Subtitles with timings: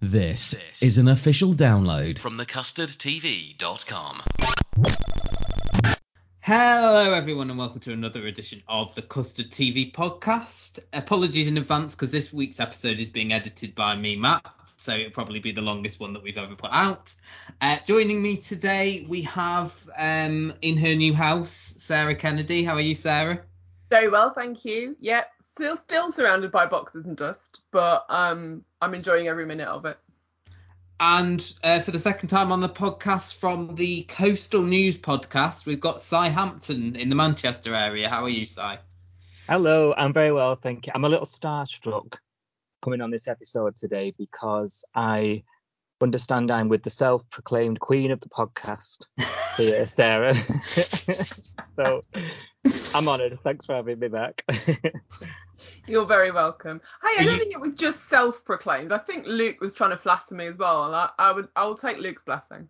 [0.00, 4.22] This is an official download from thecustardtv.com.
[6.40, 10.78] Hello, everyone, and welcome to another edition of the Custard TV podcast.
[10.92, 14.44] Apologies in advance because this week's episode is being edited by me, Matt,
[14.76, 17.14] so it'll probably be the longest one that we've ever put out.
[17.60, 22.62] Uh, joining me today, we have um, in her new house, Sarah Kennedy.
[22.64, 23.40] How are you, Sarah?
[23.90, 24.96] Very well, thank you.
[25.00, 25.24] Yeah,
[25.54, 29.98] still still surrounded by boxes and dust, but um, I'm enjoying every minute of it.
[30.98, 35.80] And uh, for the second time on the podcast from the Coastal News podcast, we've
[35.80, 38.08] got Si Hampton in the Manchester area.
[38.08, 38.62] How are you, Si?
[39.48, 40.92] Hello, I'm very well, thank you.
[40.94, 42.16] I'm a little starstruck
[42.80, 45.42] coming on this episode today because I
[46.04, 49.06] understand I'm with the self-proclaimed queen of the podcast
[49.56, 50.34] here, Sarah.
[51.76, 52.02] so
[52.94, 53.40] I'm honoured.
[53.42, 54.44] Thanks for having me back.
[55.86, 56.80] You're very welcome.
[57.02, 58.92] Hey, I don't you- think it was just self-proclaimed.
[58.92, 61.64] I think Luke was trying to flatter me as well, and I, I would I
[61.64, 62.68] will take Luke's blessing.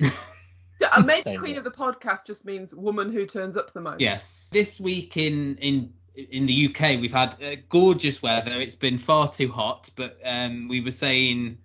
[0.00, 1.58] Maybe Same queen here.
[1.58, 4.00] of the podcast just means woman who turns up the most.
[4.00, 4.48] Yes.
[4.52, 8.60] This week in in in the UK, we've had uh, gorgeous weather.
[8.60, 11.58] It's been far too hot, but um, we were saying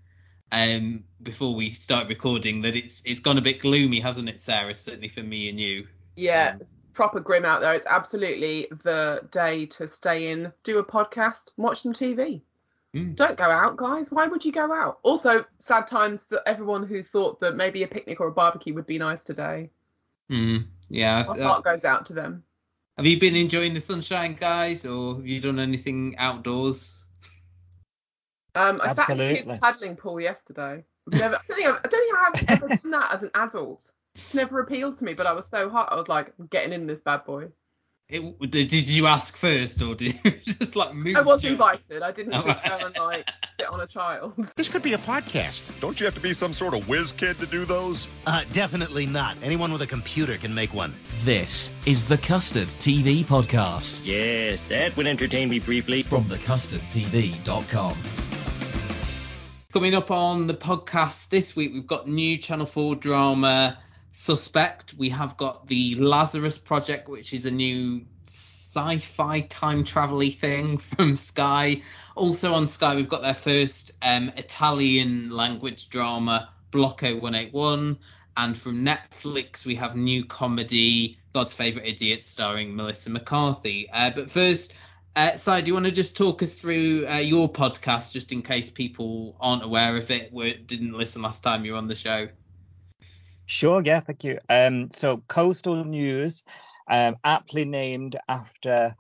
[0.52, 4.74] um, before we start recording that it's it's gone a bit gloomy, hasn't it, Sarah?
[4.74, 5.88] Certainly for me and you.
[6.16, 7.74] Yeah, it's proper grim out there.
[7.74, 12.42] It's absolutely the day to stay in, do a podcast, watch some TV.
[12.94, 13.16] Mm.
[13.16, 14.12] Don't go out, guys.
[14.12, 15.00] Why would you go out?
[15.04, 18.86] Also, sad times for everyone who thought that maybe a picnic or a barbecue would
[18.86, 19.70] be nice today.
[20.30, 21.24] Mm, yeah.
[21.28, 22.44] My heart goes out to them.
[22.98, 27.01] have you been enjoying the sunshine, guys, or have you done anything outdoors?
[28.56, 30.84] Um, I sat in the kids' paddling pool yesterday.
[31.12, 33.32] I've Never, I, don't think I've, I don't think I've ever done that as an
[33.34, 33.92] adult.
[34.16, 35.90] It's never appealed to me, but I was so hot.
[35.92, 37.48] I was like, I'm getting in this bad boy.
[38.10, 41.16] It, did, did you ask first, or did you just like move?
[41.16, 42.02] I was invited.
[42.04, 44.34] I didn't Oh, just go and like sit on a child.
[44.58, 45.80] This could be a podcast.
[45.80, 48.10] Don't you have to be some sort of whiz kid to do those?
[48.28, 49.38] Uh, definitely not.
[49.42, 50.94] Anyone with a computer can make one.
[51.24, 56.04] This is the Custard TV podcast Yes, that would entertain me briefly.
[56.04, 57.96] from thecustardtv.com.
[59.72, 63.80] Coming up on the podcast this week, we've got new Channel 4 drama
[64.12, 64.94] Suspect.
[64.96, 70.78] We have got the Lazarus Project, which is a new sci fi time travel thing
[70.78, 71.84] from Sky.
[72.18, 77.98] Also on Sky, we've got their first um, Italian language drama, Blocco 181.
[78.36, 83.90] And from Netflix, we have new comedy, God's Favourite Idiot, starring Melissa McCarthy.
[83.90, 84.74] Uh, but first,
[85.16, 88.70] uh, do you want to just talk us through uh, your podcast, just in case
[88.70, 92.30] people aren't aware of it, were, didn't listen last time you were on the show?
[93.46, 94.40] Sure, yeah, thank you.
[94.48, 96.44] Um, so Coastal News,
[96.90, 98.96] um, aptly named after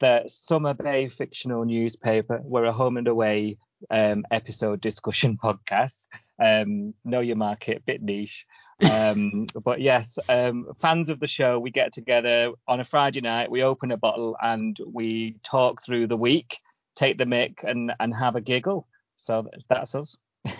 [0.00, 2.40] the Summer Bay fictional newspaper.
[2.42, 3.58] We're a home and away
[3.90, 6.08] um, episode discussion podcast.
[6.40, 8.46] Um, know your market, bit niche.
[8.90, 13.50] Um, but yes, um, fans of the show, we get together on a Friday night,
[13.50, 16.58] we open a bottle and we talk through the week,
[16.94, 18.86] take the mic and, and have a giggle.
[19.16, 20.16] So that's, us.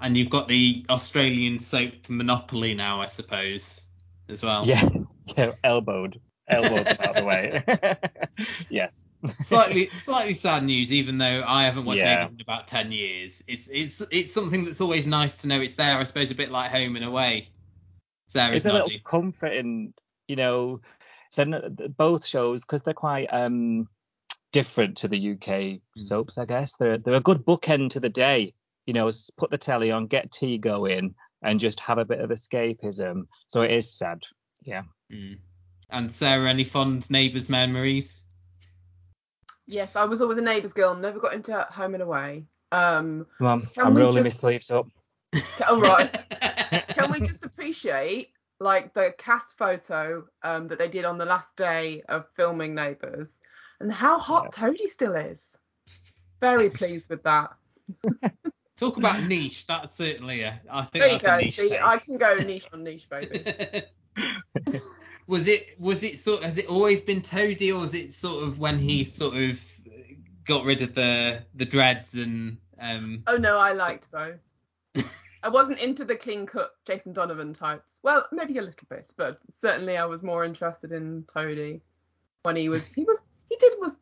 [0.00, 3.82] And you've got the Australian soap Monopoly now, I suppose,
[4.28, 4.66] as well.
[4.66, 4.88] Yeah,
[5.36, 7.62] yeah, elbowed, elbowed out of the way.
[8.70, 9.04] yes.
[9.42, 12.28] slightly slightly sad news, even though I haven't watched Yeah.
[12.28, 13.42] In about ten years.
[13.48, 15.96] It's it's it's something that's always nice to know it's there.
[15.96, 17.48] I suppose a bit like home and away.
[18.28, 19.02] Sarah's it's a little nodding.
[19.04, 19.94] comforting,
[20.28, 20.80] you know.
[21.30, 21.44] So
[21.96, 23.88] both shows because they're quite um
[24.52, 26.76] different to the UK soaps, I guess.
[26.76, 28.54] They're they're a good bookend to the day.
[28.86, 32.30] You know, put the telly on, get tea going, and just have a bit of
[32.30, 33.26] escapism.
[33.48, 34.22] So it is sad.
[34.62, 34.82] Yeah.
[35.12, 35.38] Mm.
[35.90, 38.24] And Sarah, any fond neighbours memories?
[39.66, 40.94] Yes, I was always a neighbours girl.
[40.94, 42.44] Never got into home and away.
[42.72, 44.86] Um, Come I'm rolling just- my sleeves up.
[45.68, 46.18] oh right.
[46.80, 51.56] Can we just appreciate like the cast photo um, that they did on the last
[51.56, 53.38] day of filming Neighbours
[53.80, 54.68] and how hot yeah.
[54.68, 55.58] Toady still is?
[56.40, 57.54] Very pleased with that.
[58.76, 59.66] Talk about niche.
[59.66, 60.60] That's certainly a.
[60.70, 61.36] I think there you go.
[61.38, 63.44] niche See, I can go niche on niche, baby.
[65.26, 68.58] was it was it sort has it always been Toady or was it sort of
[68.58, 69.62] when he sort of
[70.44, 74.40] got rid of the the dreads and um Oh no, I liked both.
[75.46, 78.00] I wasn't into the clean cut Jason Donovan types.
[78.02, 81.82] Well, maybe a little bit, but certainly I was more interested in Toady
[82.42, 83.16] when he was he was
[83.48, 83.96] he did was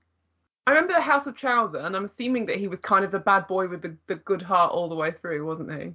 [0.67, 3.19] I remember the House of Trouser, and I'm assuming that he was kind of the
[3.19, 5.89] bad boy with the, the good heart all the way through, wasn't he?
[5.89, 5.95] I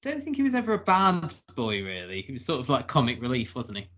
[0.00, 2.22] don't think he was ever a bad boy, really.
[2.22, 3.88] He was sort of like comic relief, wasn't he?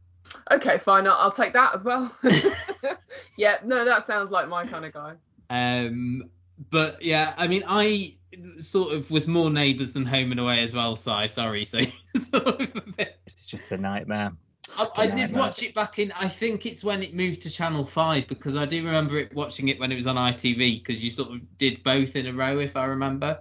[0.50, 1.06] Okay, fine.
[1.06, 2.12] I'll, I'll take that as well.
[3.38, 5.14] yeah, no, that sounds like my kind of guy.
[5.50, 6.30] Um,
[6.70, 8.16] but yeah, I mean, I
[8.60, 10.96] sort of was more neighbours than home and away as well.
[10.96, 11.80] Si, sorry, so
[12.16, 13.16] sort of a bit.
[13.26, 14.32] It's just a nightmare.
[14.78, 16.12] I, I did watch it back in.
[16.12, 19.68] I think it's when it moved to Channel Five because I do remember it watching
[19.68, 22.58] it when it was on ITV because you sort of did both in a row,
[22.58, 23.40] if I remember.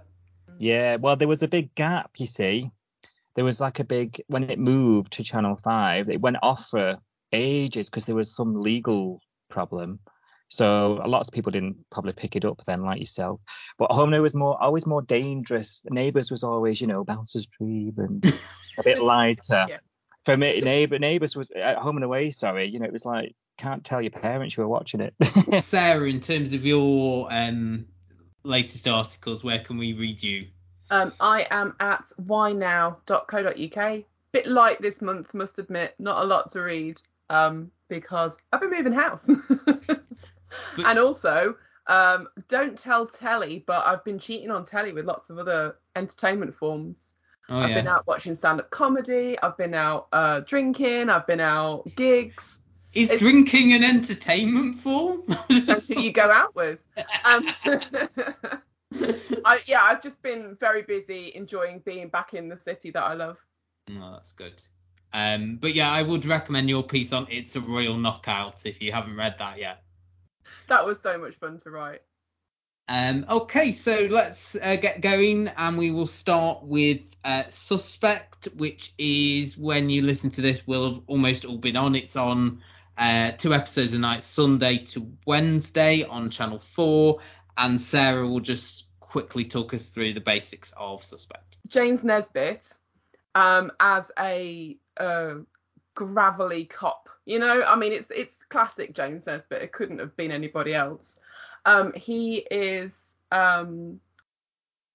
[0.58, 2.70] Yeah, well, there was a big gap, you see.
[3.34, 6.98] There was like a big when it moved to Channel Five, it went off for
[7.32, 10.00] ages because there was some legal problem.
[10.52, 13.40] So a lot of people didn't probably pick it up then, like yourself.
[13.78, 15.80] But Home No was more always more dangerous.
[15.88, 18.22] Neighbours was always, you know, Bouncer's Dream and
[18.76, 19.64] a bit lighter.
[19.66, 19.78] yeah.
[20.26, 22.28] For me, neighbour neighbours was at home and away.
[22.28, 25.14] Sorry, you know, it was like can't tell your parents you were watching it.
[25.64, 27.86] Sarah, in terms of your um,
[28.44, 30.48] latest articles, where can we read you?
[30.90, 34.04] Um, I am at whynow.co.uk.
[34.32, 35.94] Bit light this month, must admit.
[35.98, 37.00] Not a lot to read
[37.30, 39.30] um, because I've been moving house.
[40.76, 41.56] But, and also,
[41.86, 46.54] um, don't tell telly, but I've been cheating on telly with lots of other entertainment
[46.54, 47.12] forms.
[47.48, 47.74] Oh, I've yeah.
[47.76, 49.38] been out watching stand-up comedy.
[49.40, 51.10] I've been out uh, drinking.
[51.10, 52.62] I've been out gigs.
[52.94, 55.22] Is it's, drinking an entertainment form?
[55.48, 56.78] That's who you go out with.
[57.24, 57.48] Um,
[59.44, 63.14] I, yeah, I've just been very busy enjoying being back in the city that I
[63.14, 63.38] love.
[63.88, 64.62] No, that's good.
[65.14, 68.92] Um, but yeah, I would recommend your piece on "It's a Royal Knockout" if you
[68.92, 69.82] haven't read that yet
[70.72, 72.00] that was so much fun to write.
[72.88, 78.92] Um, okay, so let's uh, get going, and we will start with uh, Suspect, which
[78.96, 81.94] is when you listen to this, will have almost all been on.
[81.94, 82.62] It's on
[82.96, 87.20] uh, two episodes a night, Sunday to Wednesday on Channel 4,
[87.58, 91.58] and Sarah will just quickly talk us through the basics of Suspect.
[91.68, 92.72] James Nesbitt,
[93.34, 95.34] um, as a uh,
[95.94, 99.62] gravelly cop you know, I mean, it's it's classic James Nesbitt.
[99.62, 101.20] It couldn't have been anybody else.
[101.64, 104.00] Um, he is um,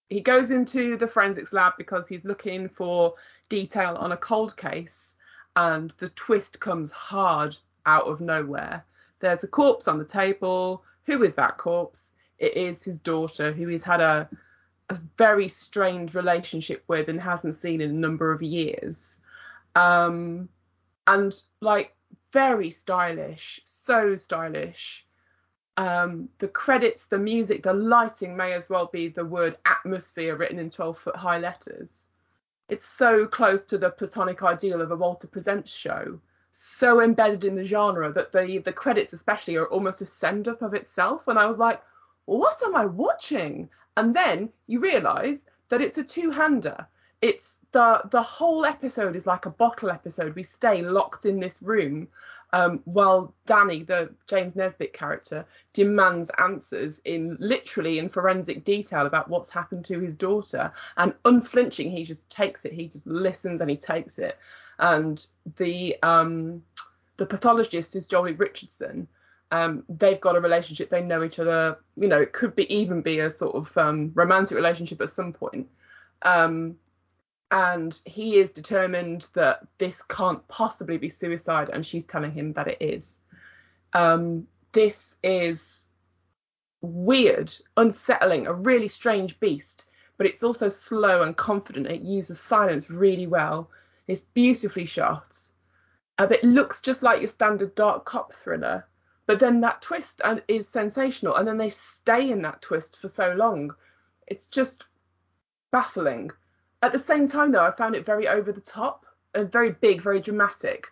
[0.10, 3.16] he goes into the forensics lab because he's looking for
[3.48, 5.16] detail on a cold case,
[5.56, 7.56] and the twist comes hard
[7.86, 8.86] out of nowhere.
[9.20, 10.84] There's a corpse on the table.
[11.06, 12.12] Who is that corpse?
[12.40, 14.30] It is his daughter, who he's had a,
[14.90, 19.18] a very strained relationship with and hasn't seen in a number of years.
[19.76, 20.50] Um,
[21.08, 21.96] and like
[22.34, 25.06] very stylish, so stylish.
[25.78, 30.60] Um, the credits, the music, the lighting may as well be the word atmosphere written
[30.60, 32.08] in 12 foot high letters.
[32.68, 36.20] It's so close to the platonic ideal of a Walter Presents show,
[36.52, 40.62] so embedded in the genre that the, the credits, especially, are almost a send up
[40.62, 41.28] of itself.
[41.28, 41.82] And I was like,
[42.26, 43.70] what am I watching?
[43.96, 46.88] And then you realise that it's a two hander.
[47.22, 50.36] It's the the whole episode is like a bottle episode.
[50.36, 52.08] We stay locked in this room
[52.54, 59.30] um, while Danny, the James Nesbitt character, demands answers in literally in forensic detail about
[59.30, 62.72] what's happened to his daughter, and unflinching, he just takes it.
[62.72, 64.38] He just listens and he takes it.
[64.80, 65.26] And
[65.58, 66.64] the um,
[67.18, 69.08] the pathologist is Joely Richardson.
[69.52, 70.90] Um, they've got a relationship.
[70.90, 71.80] They know each other.
[71.98, 75.34] You know, it could be even be a sort of um, romantic relationship at some
[75.34, 75.68] point.
[76.22, 76.78] Um,
[77.50, 82.68] and he is determined that this can't possibly be suicide, and she's telling him that
[82.68, 83.18] it is.
[83.94, 85.86] Um, this is
[86.82, 91.88] weird, unsettling, a really strange beast, but it's also slow and confident.
[91.88, 93.70] It uses silence really well.
[94.08, 95.38] It's beautifully shot.
[96.18, 98.88] Uh, it looks just like your standard dark cop thriller,
[99.26, 103.34] but then that twist is sensational, and then they stay in that twist for so
[103.34, 103.74] long.
[104.26, 104.84] It's just
[105.72, 106.32] baffling
[106.82, 110.02] at the same time, though, I found it very over the top and very big,
[110.02, 110.88] very dramatic,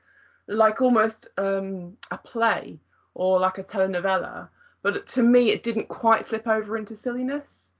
[0.47, 2.79] like almost um, a play
[3.13, 4.49] or like a telenovela.
[4.81, 7.71] But to me, it didn't quite slip over into silliness.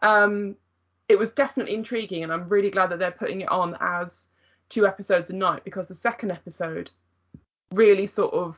[0.00, 0.56] Um,
[1.08, 4.28] it was definitely intriguing, and I'm really glad that they're putting it on as
[4.68, 6.90] two episodes a night because the second episode
[7.72, 8.56] really sort of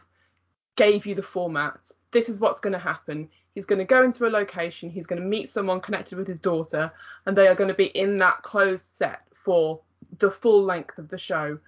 [0.76, 1.90] gave you the format.
[2.10, 3.30] This is what's going to happen.
[3.54, 6.40] He's going to go into a location, he's going to meet someone connected with his
[6.40, 6.92] daughter,
[7.26, 9.80] and they are going to be in that closed set for
[10.18, 11.58] the full length of the show.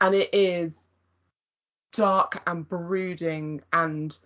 [0.00, 0.88] And it is
[1.92, 4.16] dark and brooding and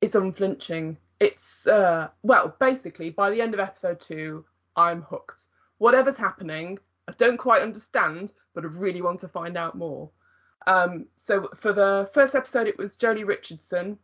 [0.00, 0.96] it's unflinching.
[1.20, 4.44] It's uh well, basically by the end of episode 2,
[4.76, 5.46] I'm hooked.
[5.78, 10.10] Whatever's happening, I don't quite understand, but I really want to find out more.
[10.66, 13.98] Um, so for the first episode, it was Joely Richardson,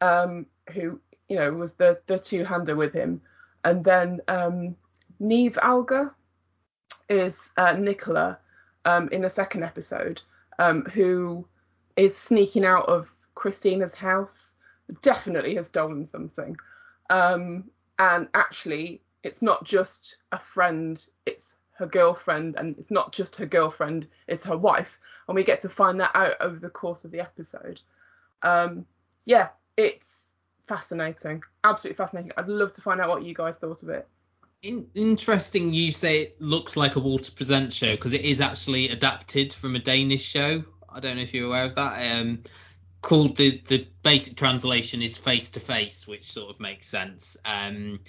[0.00, 3.20] um, who you know was the the two hander with him,
[3.64, 4.76] and then um,
[5.20, 6.14] Niamh Algar
[7.08, 8.38] is uh, Nicola
[8.84, 10.22] um, in the second episode,
[10.58, 11.46] um, who
[11.96, 14.54] is sneaking out of Christina's house.
[15.00, 16.56] Definitely has stolen something,
[17.08, 23.36] um, and actually, it's not just a friend; it's her girlfriend, and it's not just
[23.36, 27.04] her girlfriend; it's her wife and we get to find that out over the course
[27.04, 27.80] of the episode.
[28.42, 28.86] Um,
[29.24, 30.23] yeah, it's
[30.68, 32.32] fascinating, absolutely fascinating.
[32.36, 34.08] I'd love to find out what you guys thought of it.
[34.62, 38.88] In- interesting, you say it looks like a Walter Present show because it is actually
[38.88, 40.64] adapted from a Danish show.
[40.88, 42.12] I don't know if you're aware of that.
[42.12, 42.42] Um,
[43.04, 47.36] called the the basic translation is face to face, which sort of makes sense.
[47.44, 48.00] Um,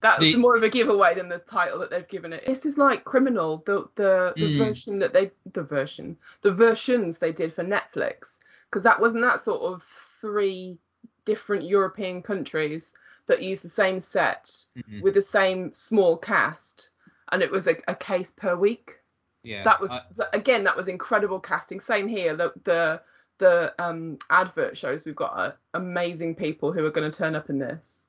[0.00, 2.46] that's the, more of a giveaway than the title that they've given it.
[2.46, 4.58] This is like Criminal, the the, the mm.
[4.58, 8.38] version that they the version the versions they did for Netflix
[8.70, 9.82] because that wasn't that sort of
[10.20, 10.78] three
[11.24, 12.92] different European countries
[13.26, 15.00] that used the same set mm-hmm.
[15.00, 16.90] with the same small cast
[17.32, 18.98] and it was a, a case per week.
[19.42, 19.64] Yeah.
[19.64, 20.02] That was I,
[20.32, 21.80] again that was incredible casting.
[21.80, 22.34] Same here.
[22.36, 23.00] The the
[23.38, 27.50] the um advert shows we've got uh, amazing people who are going to turn up
[27.50, 28.04] in this.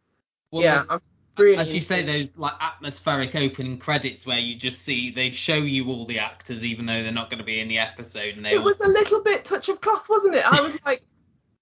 [0.51, 1.01] Well, yeah, the,
[1.37, 5.55] Really As you say, those like atmospheric opening credits where you just see they show
[5.55, 8.37] you all the actors even though they're not going to be in the episode.
[8.37, 8.63] And they it all...
[8.63, 10.45] was a little bit touch of cloth, wasn't it?
[10.45, 11.03] I was like,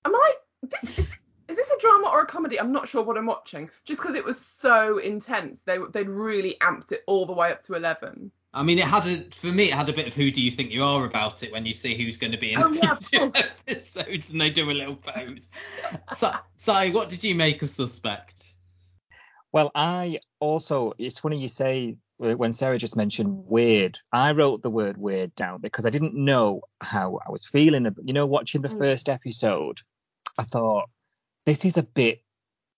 [0.05, 0.33] am I?
[0.61, 1.09] This is,
[1.47, 2.59] is this a drama or a comedy?
[2.59, 3.69] I'm not sure what I'm watching.
[3.85, 7.63] Just because it was so intense, they they'd really amped it all the way up
[7.63, 8.31] to eleven.
[8.53, 10.51] I mean, it had a for me, it had a bit of who do you
[10.51, 13.07] think you are about it when you see who's going to be in oh, the
[13.11, 13.29] yeah,
[13.67, 15.49] episodes and they do a little pose.
[16.13, 18.53] so, Si, what did you make of Suspect?
[19.51, 24.69] Well, I also, it's funny you say when Sarah just mentioned weird, I wrote the
[24.69, 27.87] word weird down because I didn't know how I was feeling.
[28.03, 28.77] You know, watching the mm.
[28.77, 29.79] first episode,
[30.37, 30.89] I thought
[31.45, 32.21] this is a bit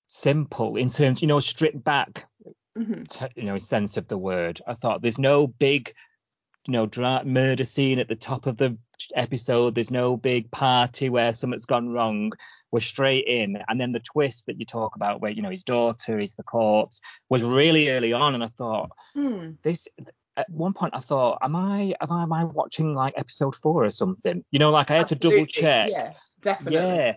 [0.07, 2.27] simple in terms, you know, stripped back,
[2.77, 3.03] mm-hmm.
[3.03, 4.61] to, you know, sense of the word.
[4.67, 5.93] I thought there's no big,
[6.67, 8.77] you know, dra- murder scene at the top of the
[9.15, 9.75] episode.
[9.75, 12.31] There's no big party where something's gone wrong.
[12.71, 15.63] We're straight in, and then the twist that you talk about, where you know his
[15.63, 19.51] daughter is the corpse, was really early on, and I thought hmm.
[19.63, 19.87] this.
[20.37, 23.85] At one point, I thought, am I am I, am I watching like episode four
[23.85, 24.43] or something?
[24.51, 25.29] You know, like I had Absolutely.
[25.29, 25.89] to double check.
[25.91, 26.79] Yeah, definitely.
[26.79, 27.13] Yeah,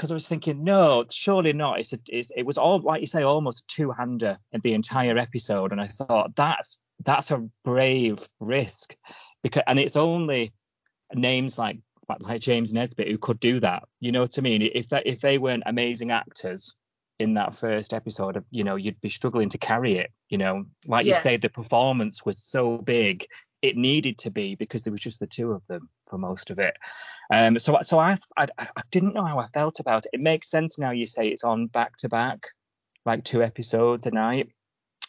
[0.00, 1.78] because I was thinking, no, surely not.
[1.78, 5.18] It's, a, it's it was all like you say, almost a two-hander in the entire
[5.18, 8.94] episode, and I thought that's that's a brave risk
[9.42, 10.54] because and it's only
[11.12, 11.80] names like
[12.18, 13.82] like James Nesbitt who could do that.
[14.00, 14.62] You know what I mean?
[14.62, 16.74] If that if they weren't amazing actors
[17.18, 20.10] in that first episode, you know, you'd be struggling to carry it.
[20.30, 21.14] You know, like yeah.
[21.14, 23.26] you say, the performance was so big,
[23.62, 26.58] it needed to be because there was just the two of them for most of
[26.58, 26.76] it.
[27.32, 30.10] Um, so so I, I I didn't know how I felt about it.
[30.14, 30.90] It makes sense now.
[30.90, 32.48] You say it's on back to back,
[33.04, 34.48] like two episodes a night,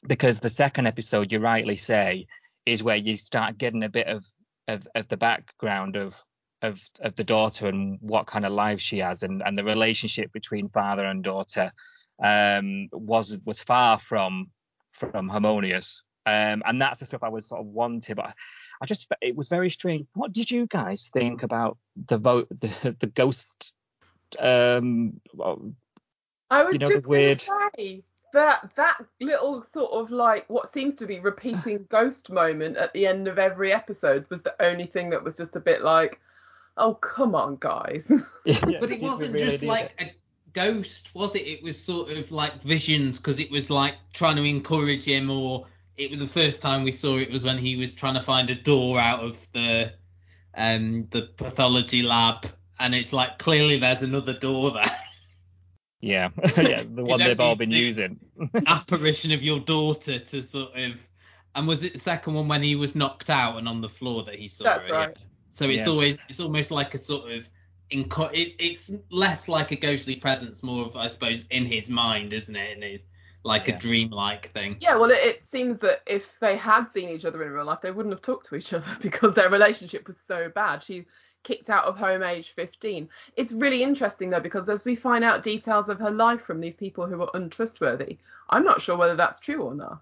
[0.05, 2.27] because the second episode, you rightly say,
[2.65, 4.25] is where you start getting a bit of
[4.67, 6.21] of, of the background of
[6.61, 10.31] of of the daughter and what kind of life she has and, and the relationship
[10.31, 11.71] between father and daughter
[12.23, 14.51] um, was was far from
[14.91, 18.33] from harmonious um, and that's the stuff I was sort of wanting but
[18.81, 20.07] I just it was very strange.
[20.13, 23.73] What did you guys think about the vote the, the ghost
[24.39, 25.19] um
[26.49, 30.95] I was you know, just weird say that that little sort of like what seems
[30.95, 35.09] to be repeating ghost moment at the end of every episode was the only thing
[35.09, 36.19] that was just a bit like
[36.77, 38.11] oh come on guys.
[38.45, 40.07] Yeah, but it wasn't really just like it.
[40.07, 40.15] a
[40.53, 41.45] ghost was it?
[41.45, 45.67] It was sort of like visions because it was like trying to encourage him or
[45.97, 48.49] it was the first time we saw it was when he was trying to find
[48.49, 49.93] a door out of the
[50.55, 52.45] um the pathology lab
[52.79, 54.83] and it's like clearly there's another door there
[56.01, 58.19] Yeah, yeah, the one they've all been using.
[58.65, 61.07] apparition of your daughter to sort of,
[61.53, 64.23] and was it the second one when he was knocked out and on the floor
[64.25, 64.63] that he saw?
[64.63, 65.15] That's right.
[65.15, 65.23] Yeah.
[65.51, 65.91] So it's yeah.
[65.91, 67.47] always it's almost like a sort of
[67.91, 72.55] it, it's less like a ghostly presence, more of I suppose in his mind, isn't
[72.55, 72.77] it?
[72.77, 73.05] In his
[73.43, 73.75] like Yeah.
[73.75, 74.77] a dreamlike thing.
[74.79, 77.81] Yeah, well, it, it seems that if they had seen each other in real life,
[77.81, 80.83] they wouldn't have talked to each other because their relationship was so bad.
[80.83, 81.05] She
[81.43, 83.09] kicked out of home age 15.
[83.35, 86.75] It's really interesting though because as we find out details of her life from these
[86.75, 88.19] people who are untrustworthy,
[88.49, 90.01] I'm not sure whether that's true or not.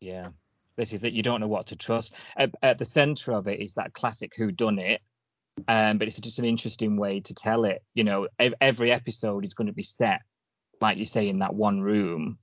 [0.00, 0.28] Yeah,
[0.76, 2.12] this is that You don't know what to trust.
[2.36, 5.00] At, at the centre of it is that classic who done it,
[5.66, 7.82] um, but it's just an interesting way to tell it.
[7.94, 8.28] You know,
[8.60, 10.20] every episode is going to be set,
[10.82, 12.36] like you say, in that one room.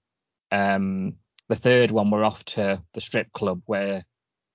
[0.53, 1.15] Um,
[1.50, 4.05] the third one, we're off to the strip club where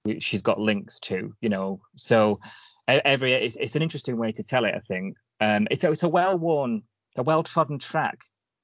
[0.04, 1.34] we, she's got links to.
[1.40, 2.40] You know, so
[2.86, 4.74] every it's, it's an interesting way to tell it.
[4.74, 6.82] I think um, it's a, it's a well-worn,
[7.16, 8.18] a well-trodden track.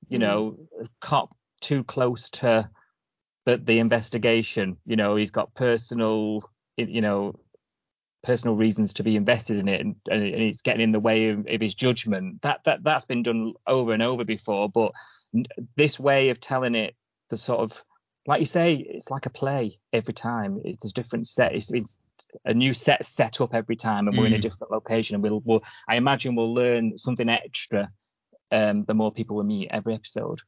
[0.09, 0.23] You Mm.
[0.23, 0.57] know,
[1.01, 2.69] cop too close to
[3.47, 4.77] the the investigation.
[4.85, 6.43] You know, he's got personal,
[6.77, 7.35] you know,
[8.23, 11.47] personal reasons to be invested in it, and, and it's getting in the way of,
[11.49, 12.43] of his judgment.
[12.43, 14.93] That that that's been done over and over before, but
[15.77, 16.95] this way of telling it,
[17.35, 17.83] the sort of
[18.27, 20.61] like you say, it's like a play every time.
[20.65, 21.55] It's there's different set.
[21.55, 22.01] It's, it's
[22.45, 24.43] a new set set up every time, and we're in a Mm.
[24.43, 25.17] different location.
[25.17, 27.91] And we'll, we'll I imagine we'll learn something extra.
[28.51, 30.41] Um, the more people we meet every episode.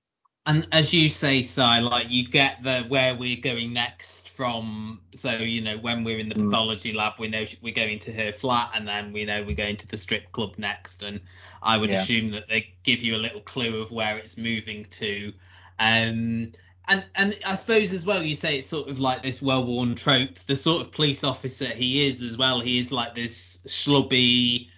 [0.46, 5.00] And as you say, Si, like you get the where we're going next from.
[5.14, 6.44] So you know, when we're in the Mm.
[6.44, 9.76] pathology lab, we know we're going to her flat, and then we know we're going
[9.78, 11.02] to the strip club next.
[11.02, 11.20] And
[11.62, 12.00] I would Yeah.
[12.00, 15.32] assume that they give you a little clue of where it's moving to.
[15.78, 16.52] Um,
[16.88, 20.38] and and I suppose as well, you say it's sort of like this well-worn trope.
[20.40, 22.60] The sort of police officer he is as well.
[22.60, 24.68] He is like this schlubby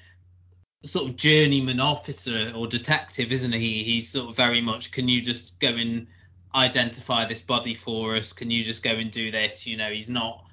[0.84, 3.82] sort of journeyman officer or detective, isn't he?
[3.82, 6.06] He's sort of very much, can you just go and
[6.54, 8.32] identify this body for us?
[8.32, 9.66] Can you just go and do this?
[9.66, 10.44] You know, he's not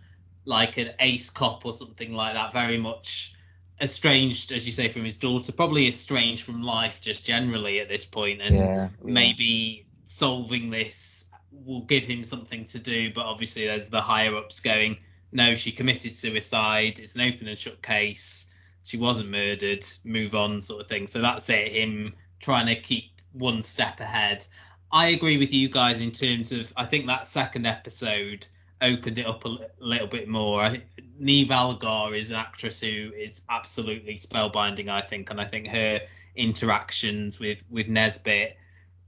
[0.44, 2.54] like an ace cop or something like that.
[2.54, 3.34] Very much
[3.80, 5.52] estranged, as you say, from his daughter.
[5.52, 8.90] Probably estranged from life just generally at this point, and yeah.
[9.04, 11.30] maybe solving this
[11.64, 13.14] will give him something to do.
[13.14, 14.98] But obviously, there's the higher ups going,
[15.32, 17.00] no, she committed suicide.
[17.00, 18.48] It's an open and shut case.
[18.84, 19.86] She wasn't murdered.
[20.04, 21.08] Move on, sort of thing.
[21.08, 21.72] So that's it.
[21.72, 24.46] Him trying to keep one step ahead.
[24.92, 28.48] I agree with you guys in terms of I think that second episode
[28.82, 30.78] opened it up a little bit more.
[31.22, 36.02] Niamh Algar is an actress who is absolutely spellbinding, I think, and I think her
[36.36, 38.58] interactions with with Nesbitt,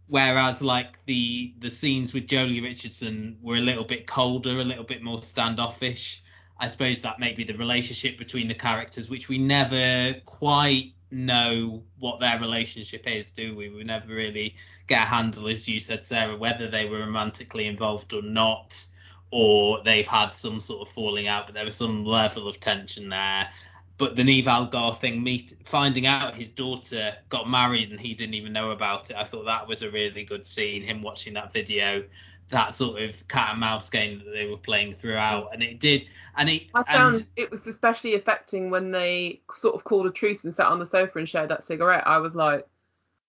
[0.08, 4.84] whereas like the the scenes with Joely Richardson were a little bit colder, a little
[4.84, 6.24] bit more standoffish.
[6.60, 11.84] I suppose that may be the relationship between the characters, which we never quite know
[12.00, 13.70] what their relationship is, do we?
[13.70, 14.56] We never really
[14.88, 18.86] get a handle, as you said, Sarah, whether they were romantically involved or not,
[19.32, 23.10] or they've had some sort of falling out, but there was some level of tension
[23.10, 23.50] there.
[23.98, 28.36] But the Niamh Algar thing, meet, finding out his daughter got married and he didn't
[28.36, 30.84] even know about it, I thought that was a really good scene.
[30.84, 32.04] Him watching that video,
[32.50, 36.06] that sort of cat and mouse game that they were playing throughout, and it did.
[36.38, 40.12] And it, I found and, it was especially affecting when they sort of called a
[40.12, 42.06] truce and sat on the sofa and shared that cigarette.
[42.06, 42.68] I was like,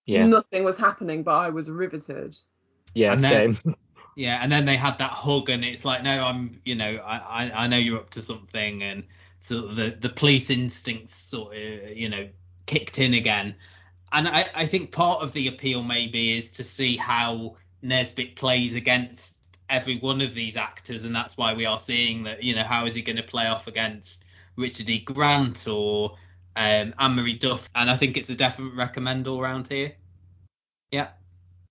[0.04, 0.26] Yeah.
[0.26, 2.36] nothing was happening, but I was riveted.
[2.94, 3.58] Yeah, And same.
[3.64, 3.74] then-
[4.16, 7.18] Yeah, and then they had that hug, and it's like, no, I'm, you know, I,
[7.46, 9.06] I, I know you're up to something, and
[9.40, 12.28] so the the police instincts sort of, you know,
[12.66, 13.54] kicked in again,
[14.12, 18.74] and I, I think part of the appeal maybe is to see how Nesbitt plays
[18.74, 22.64] against every one of these actors, and that's why we are seeing that, you know,
[22.64, 24.24] how is he going to play off against
[24.56, 25.00] Richard E.
[25.00, 26.16] Grant or
[26.56, 29.92] um, Anne Marie Duff, and I think it's a definite recommend all round here.
[30.90, 31.08] Yeah.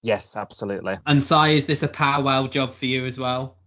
[0.02, 1.00] yes, absolutely.
[1.06, 3.58] And Si, is this a powwow job for you as well?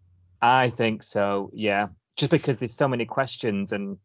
[0.41, 1.51] I think so.
[1.53, 1.89] Yeah,
[2.21, 3.97] just because there's so many questions and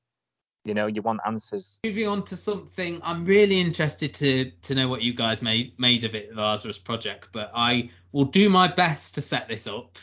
[0.63, 1.79] you know you want answers.
[1.83, 6.05] Moving on to something, I'm really interested to to know what you guys made made
[6.05, 7.27] of it, the Lazarus Project.
[7.33, 9.97] But I will do my best to set this up.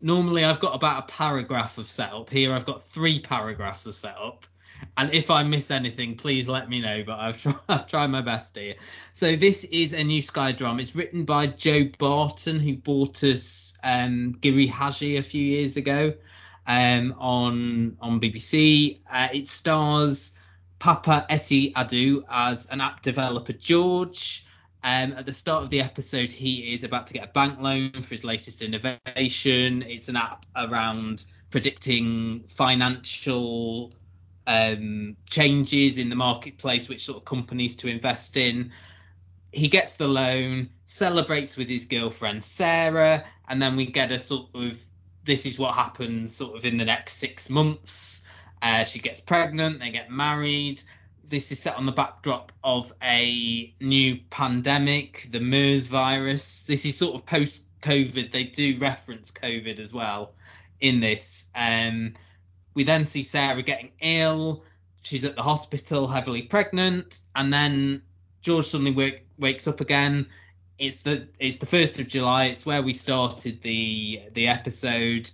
[0.00, 2.28] Normally, I've got about a paragraph of setup.
[2.30, 4.44] Here, I've got three paragraphs of setup.
[4.98, 7.02] And if I miss anything, please let me know.
[7.04, 8.74] But I've, tried, I've tried my best here.
[9.14, 10.82] So this is a new Sky drama.
[10.82, 16.12] It's written by Joe Barton, who bought us um, Giri Haji a few years ago
[16.66, 19.00] um, on on BBC.
[19.10, 20.34] Uh, it stars
[20.78, 24.44] Paapa Essiedu as an app developer George.
[24.82, 28.02] Um, at the start of the episode, he is about to get a bank loan
[28.02, 29.82] for his latest innovation.
[29.82, 33.92] It's an app around predicting financial
[34.46, 38.72] um, changes in the marketplace, which sort of companies to invest in.
[39.50, 44.50] He gets the loan, celebrates with his girlfriend Sarah, and then we get a sort
[44.54, 44.80] of
[45.26, 48.22] this is what happens sort of in the next six months.
[48.62, 50.80] Uh, she gets pregnant, they get married.
[51.28, 56.64] This is set on the backdrop of a new pandemic, the MERS virus.
[56.64, 58.32] This is sort of post COVID.
[58.32, 60.32] They do reference COVID as well
[60.80, 61.50] in this.
[61.54, 62.14] Um,
[62.74, 64.62] we then see Sarah getting ill.
[65.02, 68.02] She's at the hospital, heavily pregnant, and then
[68.42, 70.26] George suddenly wake, wakes up again.
[70.78, 72.46] It's the it's the first of July.
[72.46, 75.30] It's where we started the the episode.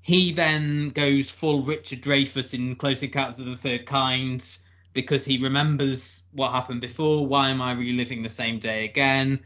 [0.00, 4.44] He then goes full Richard Dreyfuss in Close Encounters of the Third Kind
[4.94, 7.26] because he remembers what happened before.
[7.26, 9.40] Why am I reliving the same day again?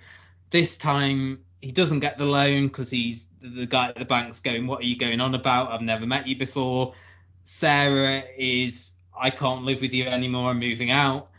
[0.50, 4.68] This time he doesn't get the loan because he's the guy at the bank's going,
[4.68, 5.72] "What are you going on about?
[5.72, 6.94] I've never met you before."
[7.42, 10.50] Sarah is, "I can't live with you anymore.
[10.50, 11.30] I'm moving out."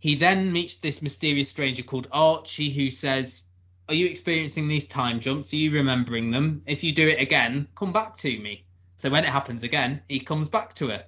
[0.00, 3.44] He then meets this mysterious stranger called Archie who says,
[3.88, 5.52] are you experiencing these time jumps?
[5.52, 6.62] Are you remembering them?
[6.66, 8.64] If you do it again, come back to me.
[8.96, 11.04] So when it happens again, he comes back to her.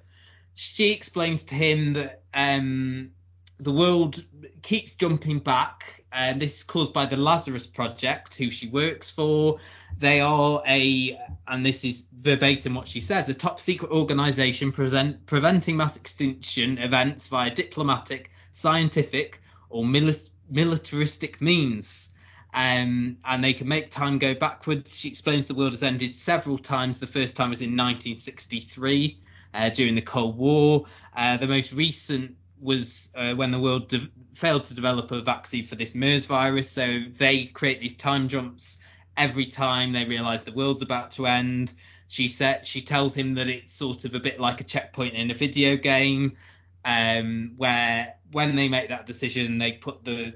[0.53, 3.11] She explains to him that um,
[3.59, 4.23] the world
[4.61, 6.03] keeps jumping back.
[6.11, 9.59] And this is caused by the Lazarus Project, who she works for.
[9.97, 15.25] They are a, and this is verbatim what she says, a top secret organization present,
[15.25, 22.13] preventing mass extinction events via diplomatic, scientific, or mili- militaristic means
[22.55, 24.97] um, and they can make time go backwards.
[24.97, 26.99] She explains the world has ended several times.
[26.99, 29.19] The first time was in 1963
[29.53, 30.85] uh, during the Cold War.
[31.13, 35.65] Uh, the most recent was uh, when the world de- failed to develop a vaccine
[35.65, 36.69] for this MERS virus.
[36.69, 38.77] So they create these time jumps
[39.17, 41.73] every time they realize the world's about to end.
[42.07, 45.29] She said she tells him that it's sort of a bit like a checkpoint in
[45.29, 46.37] a video game,
[46.85, 50.35] um, where when they make that decision, they put the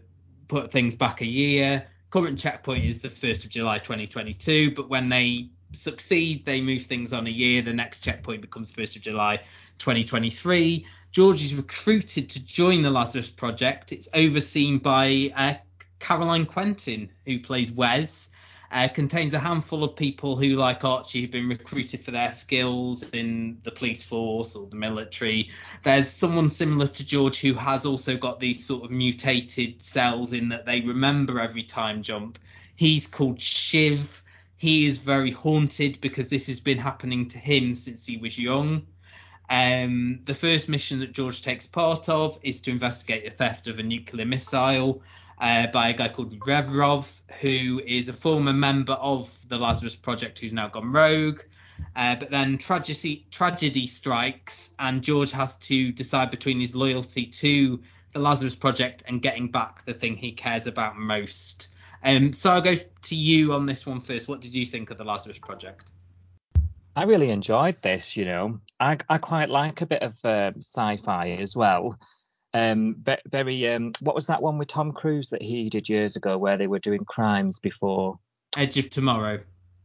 [0.50, 5.10] put things back a year current checkpoint is the 1st of July 2022, but when
[5.10, 7.62] they succeed, they move things on a year.
[7.62, 9.38] The next checkpoint becomes 1st of July
[9.78, 10.86] 2023.
[11.12, 13.92] George is recruited to join the Lazarus Project.
[13.92, 15.54] It's overseen by uh,
[16.00, 18.30] Caroline Quentin, who plays Wes
[18.72, 23.02] uh, contains a handful of people who, like Archie, have been recruited for their skills
[23.02, 25.50] in the police force or the military.
[25.84, 30.50] There's someone similar to George who has also got these sort of mutated cells in
[30.50, 32.38] that they remember every time jump.
[32.76, 34.24] He's called Shiv.
[34.56, 38.86] He is very haunted because this has been happening to him since he was young.
[39.50, 43.80] Um, the first mission that George takes part of is to investigate the theft of
[43.80, 45.02] a nuclear missile
[45.40, 50.40] uh, by a guy called Rebrov, who is a former member of the Lazarus Project
[50.40, 51.42] who's now gone rogue.
[51.96, 57.80] Uh, but then tragedy tragedy strikes, and George has to decide between his loyalty to
[58.12, 61.70] the Lazarus Project and getting back the thing he cares about most.
[62.04, 64.28] Um, so I'll go to you on this one first.
[64.28, 65.90] What did you think of the Lazarus Project?
[66.96, 68.18] I really enjoyed this.
[68.18, 71.98] You know, I I quite like a bit of uh, sci-fi as well
[72.54, 76.38] um very um what was that one with Tom Cruise that he did years ago
[76.38, 78.20] where they were doing crimes before?
[78.58, 79.42] Edge of Tomorrow.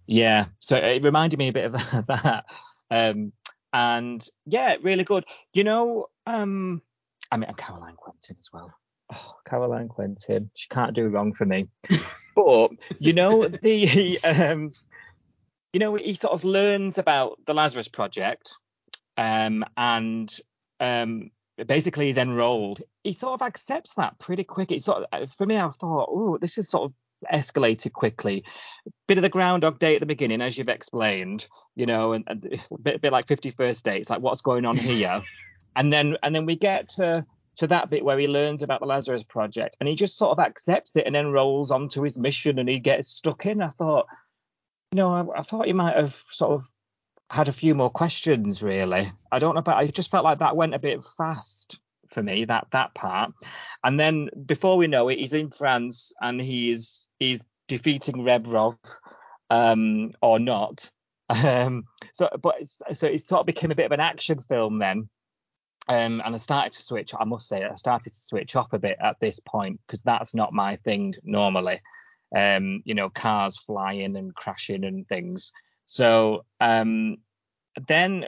[0.06, 1.72] Yeah so it reminded me a bit of
[2.06, 2.46] that.
[2.90, 3.32] Um
[3.72, 5.24] and yeah really good.
[5.52, 6.80] You know um
[7.30, 8.72] I mean Caroline Quentin as well.
[9.12, 11.68] Oh Caroline Quentin she can't do wrong for me.
[12.36, 14.72] But you know the um
[15.72, 18.54] you know he sort of learns about the Lazarus project
[19.16, 20.34] um and
[20.80, 21.30] um
[21.66, 24.72] basically he's enrolled, he sort of accepts that pretty quick.
[24.72, 26.94] It's sort of, uh, for me, I thought, oh, this is sort of
[27.32, 28.44] escalated quickly.
[29.06, 32.44] Bit of the Groundhog Day at the beginning, as you've explained, you know, and, and
[32.70, 35.22] a bit, a bit like 51st Dates, like what's going on here,
[35.76, 37.24] and then and then we get to
[37.56, 40.44] to that bit where he learns about the Lazarus Project, and he just sort of
[40.44, 43.62] accepts it and then rolls onto his mission, and he gets stuck in.
[43.62, 44.06] I thought,
[44.92, 46.64] you know, I, I thought he might have sort of
[47.30, 49.10] had a few more questions really.
[49.32, 51.78] I don't know, but I just felt like that went a bit fast
[52.10, 53.32] for me that that part.
[53.82, 58.76] And then before we know it, he's in France and he's he's defeating Rebrov
[59.50, 60.90] um, or not.
[61.28, 65.08] Um, so, but so it sort of became a bit of an action film then.
[65.86, 67.12] Um, and I started to switch.
[67.18, 70.34] I must say, I started to switch off a bit at this point because that's
[70.34, 71.80] not my thing normally.
[72.34, 75.52] Um, you know, cars flying and crashing and things.
[75.84, 77.18] So um,
[77.86, 78.26] then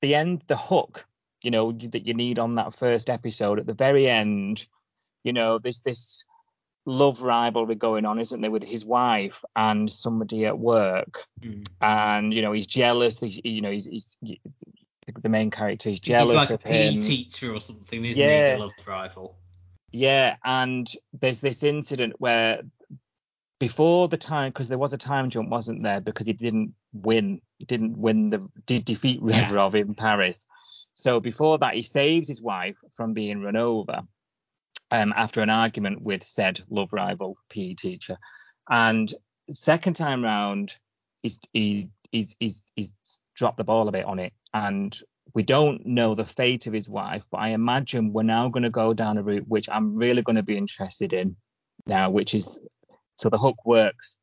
[0.00, 1.06] the end, the hook,
[1.42, 4.66] you know, that you need on that first episode at the very end,
[5.22, 6.24] you know, there's this
[6.86, 11.66] love rivalry going on, isn't there, with his wife and somebody at work, mm.
[11.80, 13.20] and you know he's jealous.
[13.20, 14.16] He's, you know, he's, he's
[15.22, 15.90] the main character.
[15.90, 17.00] He's jealous he's like of a him.
[17.00, 18.52] teacher or something, isn't yeah.
[18.52, 18.58] he?
[18.58, 19.36] The love rival.
[19.92, 22.62] Yeah, and there's this incident where
[23.60, 27.40] before the time because there was a time jump wasn't there because he didn't win
[27.58, 29.82] he didn't win the did defeat Rebrov yeah.
[29.82, 30.48] in Paris
[30.94, 34.00] so before that he saves his wife from being run over
[34.90, 38.18] um, after an argument with said love rival PE teacher
[38.68, 39.14] and
[39.52, 40.76] second time round,
[41.22, 42.92] he's he, he's he's he's
[43.34, 44.96] dropped the ball a bit on it, and
[45.34, 47.26] we don't know the fate of his wife.
[47.30, 50.36] But I imagine we're now going to go down a route which I'm really going
[50.36, 51.36] to be interested in
[51.86, 52.58] now, which is
[53.20, 54.16] so the hook works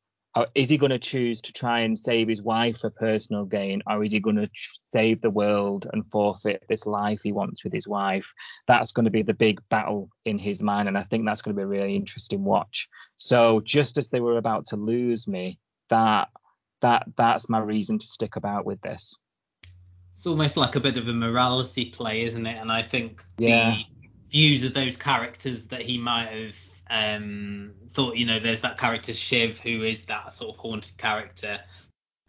[0.54, 4.04] is he going to choose to try and save his wife for personal gain, or
[4.04, 4.48] is he going to
[4.84, 8.32] save the world and forfeit this life he wants with his wife?
[8.66, 11.56] That's going to be the big battle in his mind, and I think that's going
[11.56, 12.88] to be a really interesting watch.
[13.16, 15.58] So just as they were about to lose me,
[15.90, 16.28] that
[16.80, 19.16] that that's my reason to stick about with this.
[20.10, 22.58] It's almost like a bit of a morality play, isn't it?
[22.58, 23.70] And I think yeah.
[23.70, 23.84] the
[24.30, 26.56] views of those characters that he might have
[26.90, 31.60] um, thought you know there's that character Shiv who is that sort of haunted character,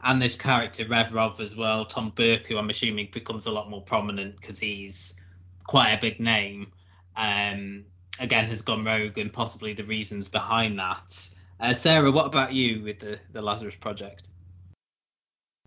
[0.02, 3.82] and this character Rebrov as well, Tom Burke, who I'm assuming becomes a lot more
[3.82, 5.19] prominent because he's
[5.65, 6.72] quite a big name.
[7.15, 7.86] Um,
[8.19, 11.30] again, has gone rogue, and possibly the reasons behind that.
[11.60, 14.30] Uh, Sarah, what about you with the the Lazarus Project?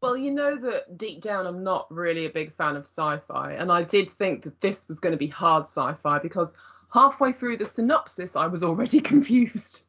[0.02, 3.70] Well, you know that deep down I'm not really a big fan of sci-fi, and
[3.70, 6.52] I did think that this was going to be hard sci-fi because
[6.92, 9.84] halfway through the synopsis, I was already confused.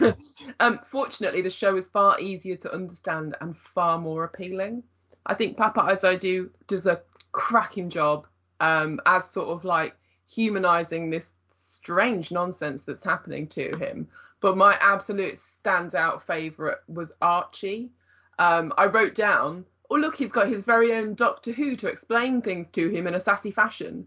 [0.60, 4.82] um, fortunately, the show is far easier to understand and far more appealing.
[5.26, 8.26] I think Paapa Essiedu does a cracking job
[8.60, 9.96] um, as sort of like
[10.30, 14.08] humanizing this strange nonsense that's happening to him.
[14.40, 17.90] But my absolute standout favourite was Archie.
[18.38, 22.42] Um, I wrote down, oh, look, he's got his very own Doctor Who to explain
[22.42, 24.06] things to him in a sassy fashion.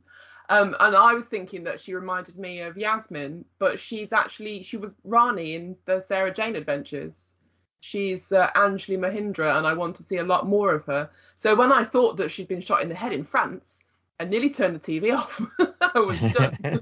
[0.49, 4.77] Um, and I was thinking that she reminded me of Yasmin, but she's actually she
[4.77, 7.35] was Rani in the Sarah Jane Adventures.
[7.81, 11.09] She's uh, Anjali Mohindra, and I want to see a lot more of her.
[11.35, 13.83] So when I thought that she'd been shot in the head in France,
[14.19, 15.41] I nearly turned the TV off.
[15.81, 16.57] I was done.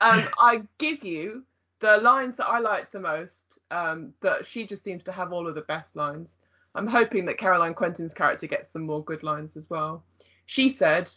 [0.00, 1.44] um, I give you
[1.80, 3.58] the lines that I liked the most.
[3.70, 6.38] Um, that she just seems to have all of the best lines.
[6.74, 10.04] I'm hoping that Caroline Quentin's character gets some more good lines as well.
[10.46, 11.10] She said,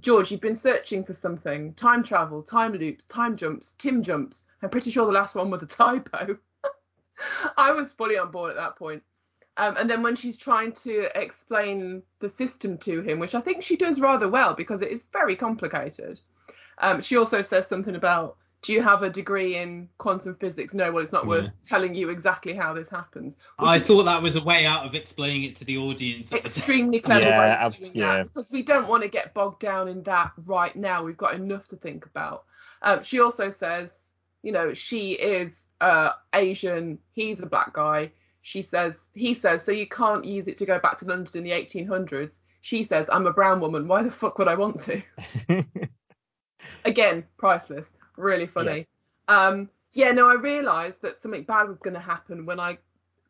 [0.00, 1.72] George, you've been searching for something.
[1.74, 4.44] Time travel, time loops, time jumps, Tim jumps.
[4.62, 6.38] I'm pretty sure the last one was a typo.
[7.56, 9.02] I was fully on board at that point.
[9.56, 13.62] Um, and then when she's trying to explain the system to him, which I think
[13.62, 16.20] she does rather well because it is very complicated,
[16.78, 20.74] um, she also says something about do you have a degree in quantum physics?
[20.74, 23.36] No, well, it's not worth telling you exactly how this happens.
[23.60, 26.32] I thought that was a way out of explaining it to the audience.
[26.32, 28.16] Extremely clever yeah, way of doing yeah.
[28.16, 31.04] that because we don't want to get bogged down in that right now.
[31.04, 32.42] We've got enough to think about.
[32.82, 33.88] Um, she also says,
[34.42, 36.98] you know, she is uh, Asian.
[37.12, 38.10] He's a black guy.
[38.42, 41.44] She says, he says, so you can't use it to go back to London in
[41.44, 42.40] the 1800s.
[42.62, 43.86] She says, I'm a brown woman.
[43.86, 45.02] Why the fuck would I want to?
[46.84, 48.86] Again, priceless really funny.
[49.28, 49.46] Yeah.
[49.46, 52.78] Um, yeah, no, I realised that something bad was going to happen when I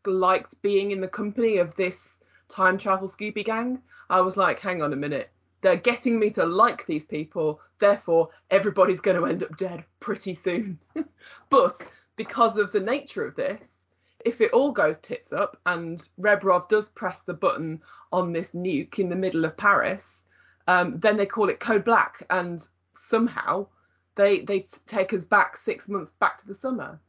[0.05, 3.81] liked being in the company of this time travel Scooby gang.
[4.11, 5.31] I was like, hang on a minute,
[5.63, 10.35] they're getting me to like these people, therefore everybody's going to end up dead pretty
[10.35, 10.79] soon.
[11.51, 11.81] but
[12.17, 13.83] because of the nature of this,
[14.25, 17.81] if it all goes tits up and Rebrov does press the button
[18.13, 20.25] on this nuke in the middle of Paris,
[20.69, 22.61] um, then they call it Code Black, and
[22.95, 23.67] somehow
[24.17, 27.01] they they take us back six months back to the summer.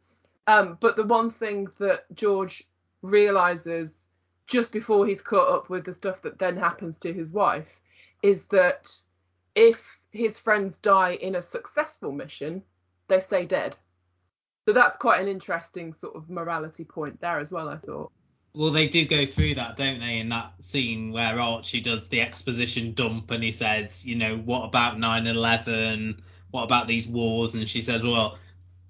[0.45, 2.63] Um, but the one thing that George
[3.01, 4.07] realizes
[4.45, 7.67] just before he's caught up with the stuff that then happens to his wife
[8.23, 8.91] is that
[9.55, 12.63] if his friends die in a successful mission,
[13.07, 13.75] they stay dead.
[14.65, 18.11] So that's quite an interesting sort of morality point there as well, I thought.
[18.53, 22.21] Well, they do go through that, don't they, in that scene where Archie does the
[22.21, 26.21] exposition dump and he says, you know, what about 9 11?
[26.51, 27.55] What about these wars?
[27.55, 28.37] And she says, well,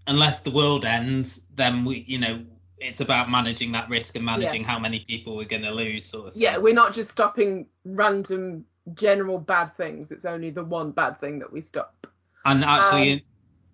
[0.05, 2.43] unless the world ends, then we, you know,
[2.79, 4.67] it's about managing that risk and managing yeah.
[4.67, 6.33] how many people we're going to lose, sort of.
[6.33, 6.43] Thing.
[6.43, 10.11] Yeah, we're not just stopping random general bad things.
[10.11, 12.07] It's only the one bad thing that we stop.
[12.45, 13.21] And actually, um,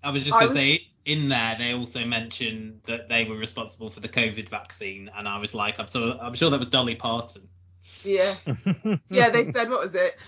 [0.04, 3.90] I was just going to say, in there they also mentioned that they were responsible
[3.90, 6.96] for the COVID vaccine, and I was like, I'm so I'm sure that was Dolly
[6.96, 7.48] Parton.
[8.04, 8.34] Yeah,
[9.10, 9.30] yeah.
[9.30, 10.20] They said what was it?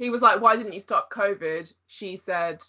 [0.00, 2.62] He was like, "Why didn't you stop COVID?" She said,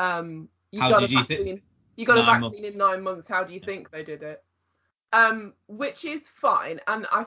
[0.00, 1.46] um, "You How got a vaccine.
[1.46, 1.60] You,
[1.94, 2.72] you got a vaccine months.
[2.72, 3.28] in nine months.
[3.28, 4.42] How do you think they did it?"
[5.12, 7.26] Um, which is fine, and I,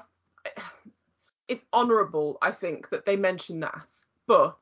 [1.47, 3.95] it's honourable, I think, that they mention that.
[4.27, 4.61] But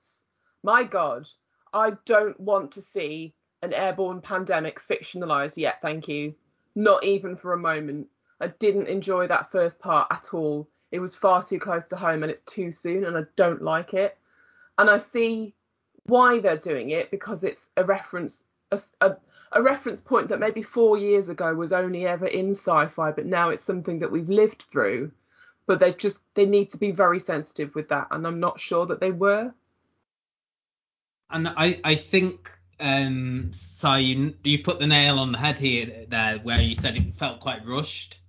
[0.62, 1.27] my God,
[1.73, 5.82] I don't want to see an airborne pandemic fictionalized yet.
[5.82, 6.36] Thank you.
[6.75, 8.10] Not even for a moment.
[8.39, 10.69] I didn't enjoy that first part at all.
[10.91, 13.95] It was far too close to home and it's too soon, and I don't like
[13.95, 14.17] it
[14.78, 15.54] and I see
[16.06, 19.18] why they're doing it because it's a reference, a, a,
[19.52, 23.50] a reference point that maybe four years ago was only ever in sci-fi, but now
[23.50, 25.12] it's something that we've lived through.
[25.66, 28.86] But they just they need to be very sensitive with that, and I'm not sure
[28.88, 29.54] that they were.
[31.30, 36.06] And I I think um so you you put the nail on the head here
[36.10, 38.20] there where you said it felt quite rushed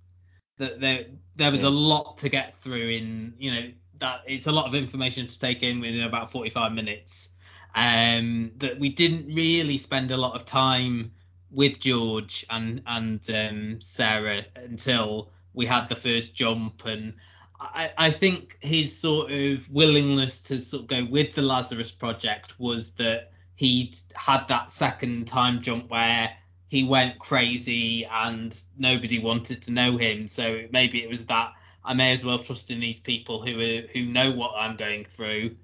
[0.57, 1.05] that there
[1.35, 1.67] there was yeah.
[1.67, 5.39] a lot to get through in you know that it's a lot of information to
[5.39, 7.31] take in within about 45 minutes
[7.73, 11.11] um that we didn't really spend a lot of time
[11.51, 17.13] with George and and um, Sarah until we had the first jump and
[17.59, 22.59] I, I think his sort of willingness to sort of go with the Lazarus project
[22.59, 26.31] was that he had that second time jump where
[26.67, 30.27] he went crazy and nobody wanted to know him.
[30.27, 31.53] So maybe it was that
[31.85, 35.05] I may as well trust in these people who are, who know what I'm going
[35.05, 35.55] through.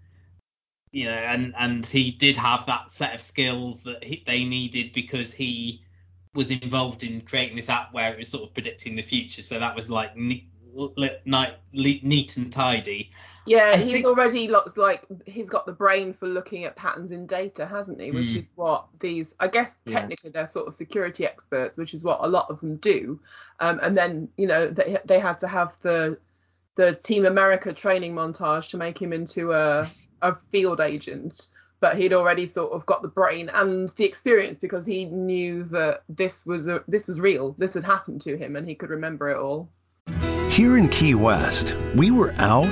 [0.92, 4.92] You know, and and he did have that set of skills that he, they needed
[4.92, 5.82] because he
[6.34, 9.42] was involved in creating this app where it was sort of predicting the future.
[9.42, 10.50] So that was like neat,
[11.26, 13.12] neat and tidy.
[13.46, 14.06] Yeah, I he's think...
[14.06, 18.12] already looks like he's got the brain for looking at patterns in data, hasn't he?
[18.12, 18.38] Which mm.
[18.38, 20.42] is what these, I guess, technically yeah.
[20.42, 23.20] they're sort of security experts, which is what a lot of them do.
[23.60, 26.18] Um, and then you know they they had to have the
[26.76, 29.90] the Team America training montage to make him into a
[30.22, 31.50] a field agent.
[31.80, 36.04] But he'd already sort of got the brain and the experience because he knew that
[36.08, 37.56] this was a, this was real.
[37.58, 39.68] This had happened to him, and he could remember it all.
[40.52, 42.72] Here in Key West, we were out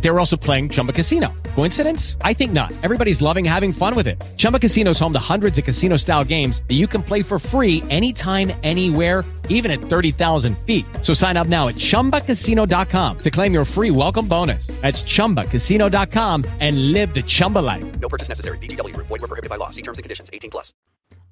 [0.00, 1.32] They were also playing Chumba Casino.
[1.54, 2.16] Coincidence?
[2.22, 2.72] I think not.
[2.82, 4.20] Everybody's loving having fun with it.
[4.36, 7.38] Chumba Casino is home to hundreds of casino style games that you can play for
[7.38, 10.86] free anytime, anywhere, even at 30,000 feet.
[11.02, 14.68] So sign up now at chumbacasino.com to claim your free welcome bonus.
[14.80, 18.00] That's chumbacasino.com and live the Chumba life.
[18.00, 18.56] No purchase necessary.
[18.58, 19.68] VGW, void, were prohibited by law.
[19.68, 20.72] See terms and conditions 18 plus.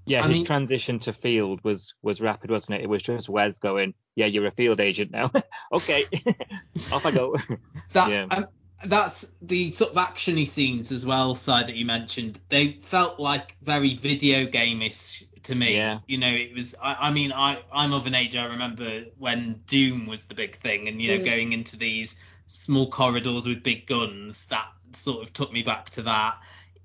[0.08, 2.84] Yeah, I his mean, transition to field was was rapid, wasn't it?
[2.84, 5.30] It was just Wes going, "Yeah, you're a field agent now.
[5.72, 6.04] okay,
[6.92, 7.36] off I go."
[7.92, 8.26] That yeah.
[8.30, 8.46] Um,
[8.84, 12.38] that's the sort of actiony scenes as well, side that you mentioned.
[12.48, 15.74] They felt like very video gameish to me.
[15.74, 16.00] Yeah.
[16.06, 16.74] You know, it was.
[16.80, 18.36] I, I, mean, I I'm of an age.
[18.36, 21.24] I remember when Doom was the big thing, and you know, mm.
[21.24, 24.46] going into these small corridors with big guns.
[24.46, 26.40] That sort of took me back to that.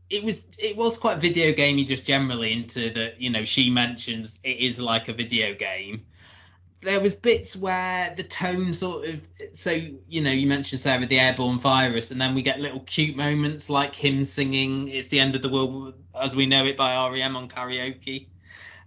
[0.09, 4.39] It was it was quite video gamey just generally into the you know she mentions
[4.43, 6.05] it is like a video game
[6.83, 11.19] there was bits where the tone sort of so you know you mentioned Sarah the
[11.19, 15.35] airborne virus and then we get little cute moments like him singing it's the end
[15.35, 18.27] of the world as we know it by REM on karaoke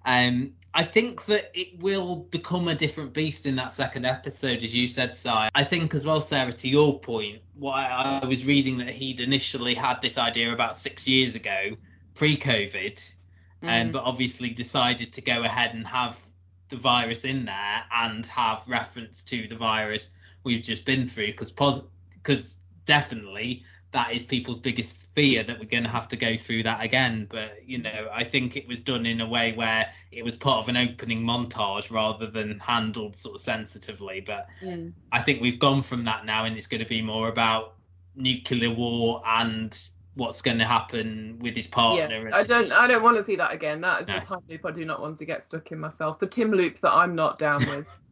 [0.04, 4.74] um I think that it will become a different beast in that second episode as
[4.74, 8.44] you said Si I think as well Sarah to your point what I, I was
[8.44, 11.76] reading that he'd initially had this idea about 6 years ago
[12.14, 13.14] pre-covid
[13.62, 13.82] mm.
[13.82, 16.25] um, but obviously decided to go ahead and have
[16.68, 20.10] the virus in there and have reference to the virus
[20.44, 25.64] we've just been through because pos- because definitely that is people's biggest fear that we're
[25.64, 28.80] going to have to go through that again but you know i think it was
[28.80, 33.16] done in a way where it was part of an opening montage rather than handled
[33.16, 34.92] sort of sensitively but mm.
[35.12, 37.74] i think we've gone from that now and it's going to be more about
[38.14, 42.28] nuclear war and what's going to happen with his partner.
[42.28, 43.82] Yeah, I don't I don't want to see that again.
[43.82, 44.18] That is no.
[44.18, 46.18] time loop I do not want to get stuck in myself.
[46.18, 48.02] The Tim loop that I'm not down with.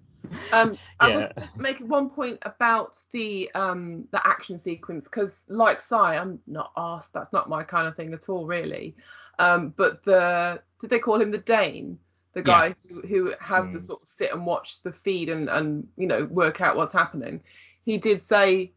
[0.52, 1.32] um, I yeah.
[1.36, 6.72] was making one point about the um the action sequence because like Si, I'm not
[6.76, 7.12] asked.
[7.14, 8.94] That's not my kind of thing at all, really.
[9.38, 11.98] Um, but the did they call him the Dane?
[12.34, 12.86] The guy yes.
[12.88, 13.72] who, who has mm.
[13.72, 16.92] to sort of sit and watch the feed and and you know work out what's
[16.92, 17.42] happening.
[17.84, 18.72] He did say,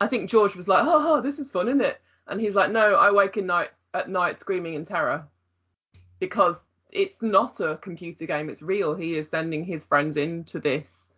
[0.00, 2.00] I think George was like, oh, oh this is fun, isn't it?
[2.26, 5.26] And he's like, no, I wake in nights at night screaming in terror
[6.18, 8.48] because it's not a computer game.
[8.48, 8.94] It's real.
[8.94, 11.10] He is sending his friends into this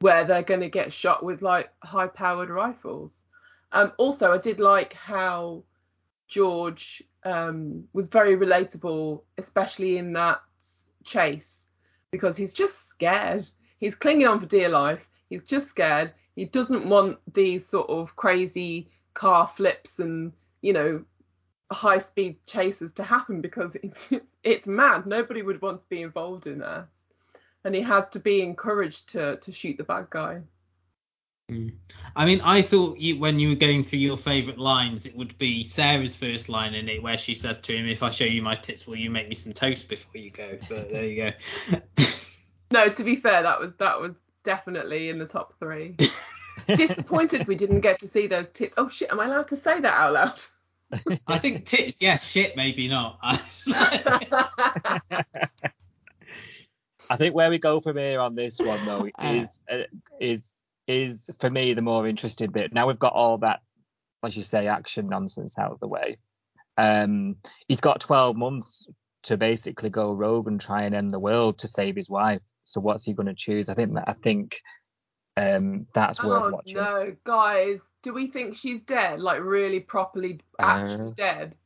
[0.00, 3.22] where they're going to get shot with like high powered rifles.
[3.72, 5.62] Um, also, I did like how
[6.26, 10.40] George um, was very relatable, especially in that
[11.04, 11.66] chase,
[12.10, 13.42] because he's just scared.
[13.78, 15.06] He's clinging on for dear life.
[15.28, 16.12] He's just scared.
[16.34, 20.32] He doesn't want these sort of crazy car flips and
[20.62, 21.04] you know
[21.70, 25.06] high speed chases to happen because it's, it's it's mad.
[25.06, 26.88] Nobody would want to be involved in that,
[27.64, 30.42] and he has to be encouraged to to shoot the bad guy.
[31.50, 31.74] Mm.
[32.14, 35.36] I mean, I thought you, when you were going through your favourite lines, it would
[35.36, 38.42] be Sarah's first line in it, where she says to him, "If I show you
[38.42, 41.76] my tits, will you make me some toast before you go?" But there you go.
[42.70, 45.96] no, to be fair, that was that was definitely in the top three.
[46.76, 48.74] Disappointed we didn't get to see those tits.
[48.76, 50.40] Oh shit, am I allowed to say that out loud?
[51.26, 52.28] I think tits, yes.
[52.28, 53.18] Shit, maybe not.
[57.10, 59.82] I think where we go from here on this one though is uh,
[60.20, 62.72] is is for me the more interesting bit.
[62.72, 63.60] Now we've got all that,
[64.24, 66.18] as you say, action nonsense out of the way.
[66.76, 67.36] Um,
[67.68, 68.86] he's got 12 months
[69.24, 72.42] to basically go rogue and try and end the world to save his wife.
[72.64, 73.68] So what's he going to choose?
[73.68, 74.60] I think I think
[75.40, 76.76] um, that's worth oh, watching.
[76.76, 79.20] No, guys, do we think she's dead?
[79.20, 81.56] Like really properly actually uh, dead?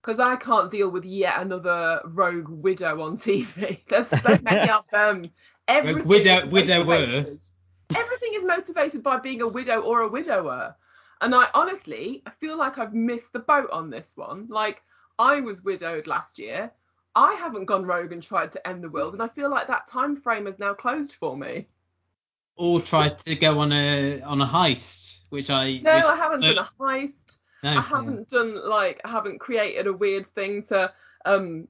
[0.00, 3.80] Because I can't deal with yet another rogue widow on TV.
[3.88, 5.24] There's so many of them.
[5.66, 6.94] Everything widow, widower.
[6.94, 10.76] Everything is motivated by being a widow or a widower.
[11.20, 14.46] And I honestly, I feel like I've missed the boat on this one.
[14.48, 14.82] Like
[15.18, 16.70] I was widowed last year.
[17.16, 19.86] I haven't gone rogue and tried to end the world, and I feel like that
[19.86, 21.68] time frame is now closed for me
[22.56, 26.40] or tried to go on a on a heist, which I no, which, I haven't
[26.40, 27.36] done a heist.
[27.62, 28.38] No, I haven't yeah.
[28.38, 30.92] done like I haven't created a weird thing to
[31.24, 31.68] um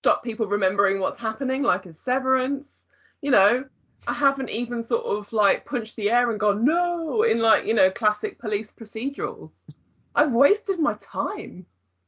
[0.00, 2.86] stop people remembering what's happening, like in Severance.
[3.20, 3.64] You know,
[4.06, 7.74] I haven't even sort of like punched the air and gone no in like you
[7.74, 9.68] know classic police procedurals.
[10.14, 11.66] I've wasted my time.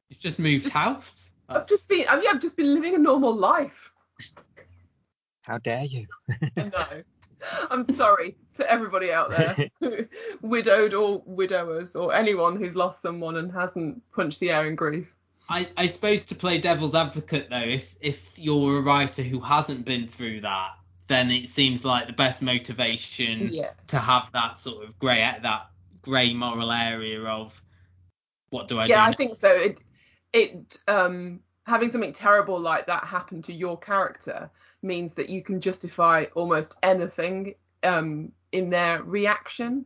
[0.08, 1.32] You've just moved just, house.
[1.48, 3.92] I've just been I've, yeah, I've just been living a normal life.
[5.42, 6.06] How dare you?
[6.56, 6.70] no.
[7.70, 9.70] I'm sorry to everybody out there,
[10.42, 15.12] widowed or widowers, or anyone who's lost someone and hasn't punched the air in grief.
[15.48, 19.84] I, I suppose to play devil's advocate though, if if you're a writer who hasn't
[19.84, 20.70] been through that,
[21.08, 23.70] then it seems like the best motivation yeah.
[23.88, 25.70] to have that sort of grey that
[26.02, 27.60] grey moral area of
[28.50, 28.92] what do I yeah, do?
[28.92, 29.48] Yeah, I think so.
[29.50, 29.80] It
[30.32, 34.50] it um having something terrible like that happen to your character
[34.82, 39.84] means that you can justify almost anything um, in their reaction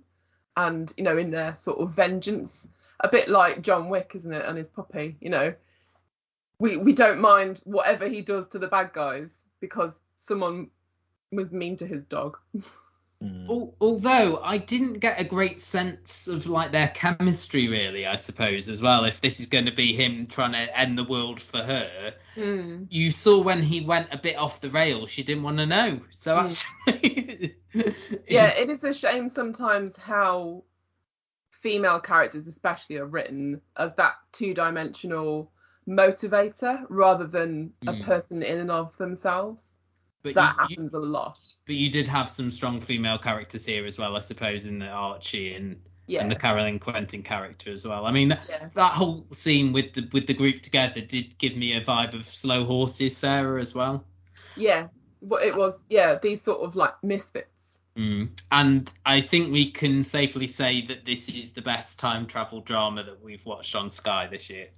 [0.56, 2.68] and you know in their sort of vengeance.
[3.00, 5.54] A bit like john wick isn't it and his puppy you know?
[6.58, 10.70] We we don't mind whatever he does to the bad guys because someone
[11.32, 12.38] was mean to his dog
[13.24, 13.72] Mm.
[13.80, 18.82] Although I didn't get a great sense of like their chemistry, really, I suppose as
[18.82, 19.04] well.
[19.04, 22.86] If this is going to be him trying to end the world for her, mm.
[22.90, 26.00] you saw when he went a bit off the rail, she didn't want to know.
[26.10, 26.66] So mm.
[26.86, 27.56] actually,
[28.28, 30.64] yeah, it is a shame sometimes how
[31.50, 35.50] female characters, especially, are written as that two-dimensional
[35.88, 38.02] motivator rather than a hmm.
[38.04, 39.76] person in and of themselves.
[40.24, 41.38] But that you, happens you, a lot.
[41.66, 44.88] But you did have some strong female characters here as well, I suppose, in the
[44.88, 46.22] Archie and yeah.
[46.22, 48.06] and the Caroline Quentin character as well.
[48.06, 48.68] I mean, yeah.
[48.74, 52.26] that whole scene with the with the group together did give me a vibe of
[52.26, 54.04] Slow Horses, Sarah, as well.
[54.56, 54.88] Yeah,
[55.20, 55.78] well, it was.
[55.90, 57.80] Yeah, these sort of like misfits.
[57.96, 58.30] Mm.
[58.50, 63.04] And I think we can safely say that this is the best time travel drama
[63.04, 64.68] that we've watched on Sky this year.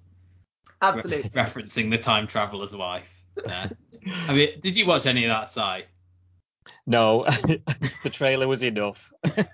[0.82, 1.30] Absolutely.
[1.32, 3.16] Re- referencing the time traveler's wife.
[3.45, 3.68] Yeah.
[4.28, 5.84] I mean, did you watch any of that, Si?
[6.87, 7.24] No,
[8.03, 9.12] the trailer was enough.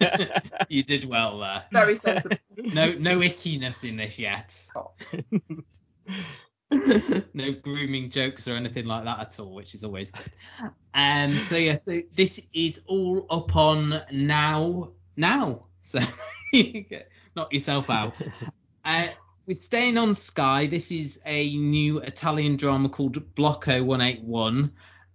[0.69, 1.65] you did well there.
[1.73, 2.37] Very sensible.
[2.57, 4.59] No, no ickiness in this yet.
[7.35, 10.31] no grooming jokes or anything like that at all, which is always good.
[10.95, 15.67] Um, so yeah, so this is all up on now, now.
[15.81, 16.01] So
[17.35, 18.15] knock yourself out.
[18.85, 19.09] Uh,
[19.47, 20.67] we're staying on Sky.
[20.67, 24.73] This is a new Italian drama called Blocco 181.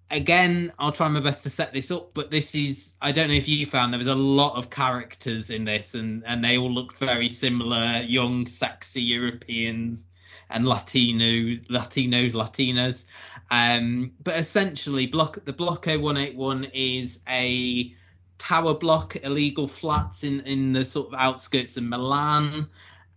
[0.10, 3.36] Again, I'll try my best to set this up, but this is I don't know
[3.36, 6.72] if you found there was a lot of characters in this and, and they all
[6.72, 10.08] looked very similar, young, sexy Europeans
[10.50, 13.06] and Latino Latinos, Latinas.
[13.50, 17.94] Um, but essentially block the Blocco 181 is a
[18.38, 22.68] tower block illegal flats in, in the sort of outskirts of Milan.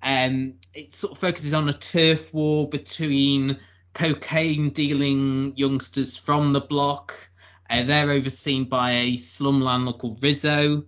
[0.03, 3.59] Um, it sort of focuses on a turf war between
[3.92, 7.14] cocaine dealing youngsters from the block.
[7.68, 10.84] Uh, they're overseen by a slum landlord called Rizzo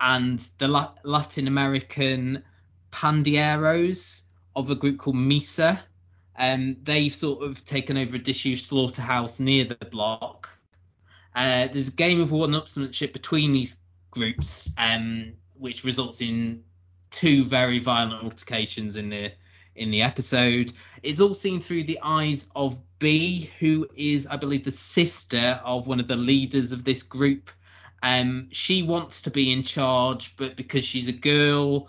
[0.00, 2.42] and the La- Latin American
[2.90, 4.22] pandilleros
[4.56, 5.80] of a group called Misa.
[6.36, 10.48] Um, they've sort of taken over a disused slaughterhouse near the block.
[11.34, 13.76] Uh, there's a game of one-upsmanship between these
[14.10, 16.64] groups, um, which results in
[17.14, 19.32] two very violent altercations in the
[19.76, 20.72] in the episode.
[21.02, 25.86] It's all seen through the eyes of B, who is, I believe, the sister of
[25.86, 27.50] one of the leaders of this group.
[28.02, 31.88] Um, she wants to be in charge, but because she's a girl,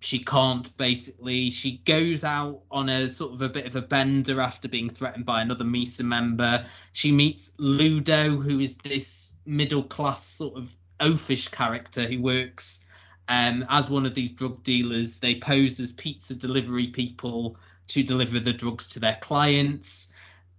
[0.00, 1.50] she can't basically.
[1.50, 5.24] She goes out on a sort of a bit of a bender after being threatened
[5.24, 6.66] by another Misa member.
[6.92, 12.84] She meets Ludo, who is this middle class sort of oafish character who works
[13.32, 15.18] um, as one of these drug dealers.
[15.18, 17.56] They pose as pizza delivery people
[17.88, 20.12] to deliver the drugs to their clients.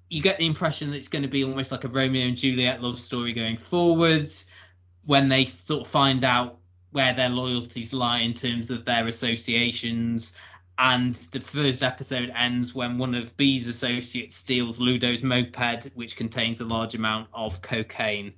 [0.10, 2.82] You get the impression that it's going to be almost like a Romeo and Juliet
[2.82, 4.48] love story going forwards
[5.06, 6.58] when they sort of find out
[6.92, 10.34] where their loyalties lie in terms of their associations.
[10.76, 16.60] And the first episode ends when one of B's associates steals Ludo's moped, which contains
[16.60, 18.34] a large amount of cocaine.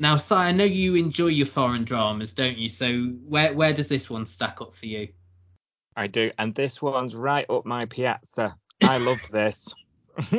[0.00, 2.70] Now, Si, I know you enjoy your foreign dramas, don't you?
[2.70, 2.90] So
[3.28, 5.08] where where does this one stack up for you?
[5.94, 8.56] I do, and this one's right up my piazza.
[8.82, 9.74] I love this.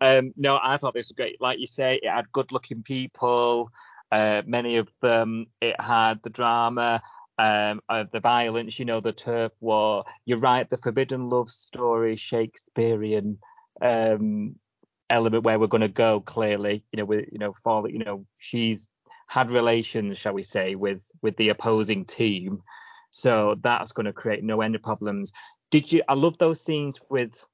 [0.00, 1.40] um, no, I thought this was great.
[1.40, 3.72] Like you say, it had good-looking people.
[4.12, 7.02] Uh, many of them, it had the drama,
[7.36, 8.78] um, uh, the violence.
[8.78, 10.04] You know, the turf war.
[10.24, 10.70] You're right.
[10.70, 13.38] The forbidden love story, Shakespearean
[13.80, 14.54] um,
[15.10, 16.84] element where we're going to go clearly.
[16.92, 18.86] You know with you know for you know she's
[19.26, 22.62] had relations shall we say with with the opposing team.
[23.10, 25.32] So that's going to create no end of problems.
[25.70, 27.44] Did you i love those scenes with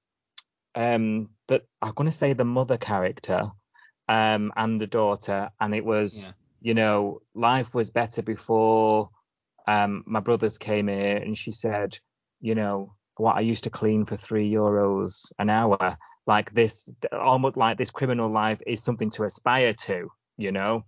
[0.75, 3.51] um that i'm going to say the mother character
[4.09, 6.33] um and the daughter and it was yeah.
[6.61, 9.11] you know life was better before
[9.67, 11.99] um my brothers came here and she said
[12.41, 15.97] you know what i used to clean for three euros an hour
[16.27, 20.85] like this almost like this criminal life is something to aspire to you know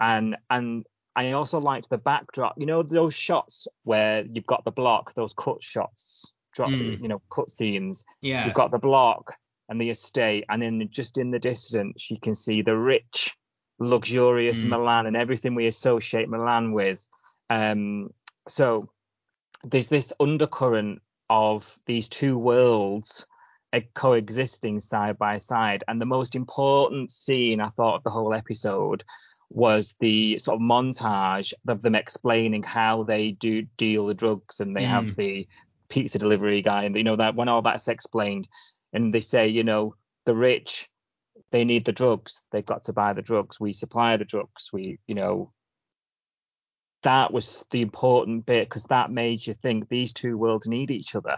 [0.00, 4.70] and and i also liked the backdrop you know those shots where you've got the
[4.70, 7.00] block those cut shots drop mm.
[7.00, 9.34] you know cut scenes yeah you've got the block
[9.68, 13.36] and the estate and then just in the distance you can see the rich
[13.78, 14.70] luxurious mm.
[14.70, 17.06] milan and everything we associate milan with
[17.50, 18.10] um
[18.48, 18.88] so
[19.64, 23.26] there's this undercurrent of these two worlds
[23.94, 25.84] coexisting side by side.
[25.86, 29.04] And the most important scene I thought of the whole episode
[29.50, 34.76] was the sort of montage of them explaining how they do deal the drugs and
[34.76, 34.88] they mm.
[34.88, 35.46] have the
[35.88, 36.84] pizza delivery guy.
[36.84, 38.48] And you know that when all that's explained
[38.92, 39.94] and they say you know
[40.24, 40.88] the rich
[41.50, 42.42] they need the drugs.
[42.50, 43.58] They've got to buy the drugs.
[43.58, 44.70] We supply the drugs.
[44.72, 45.52] We you know
[47.02, 51.14] that was the important bit because that made you think these two worlds need each
[51.14, 51.36] other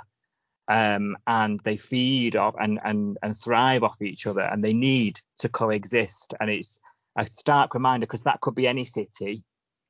[0.71, 5.21] um, and they feed off and, and and thrive off each other, and they need
[5.39, 6.33] to coexist.
[6.41, 6.81] And it's
[7.16, 9.43] a stark reminder because that could be any city.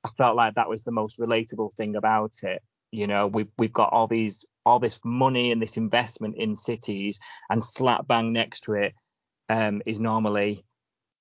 [0.02, 2.62] I felt like that was the most relatable thing about it.
[2.90, 7.18] You know, we've we've got all these all this money and this investment in cities,
[7.50, 8.94] and slap bang next to it
[9.50, 10.64] um, is normally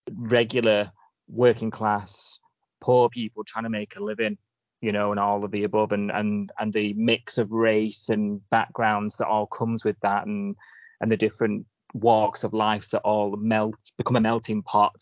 [0.09, 0.89] regular
[1.27, 2.39] working class
[2.81, 4.37] poor people trying to make a living
[4.81, 8.41] you know, and all of the above, and and and the mix of race and
[8.49, 10.55] backgrounds that all comes with that, and
[11.01, 14.99] and the different walks of life that all melt become a melting pot,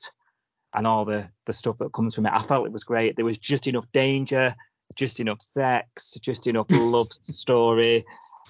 [0.73, 2.33] and all the the stuff that comes from it.
[2.33, 3.15] I felt it was great.
[3.15, 4.55] There was just enough danger,
[4.95, 8.05] just enough sex, just enough love story.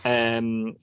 [0.06, 0.76] Um,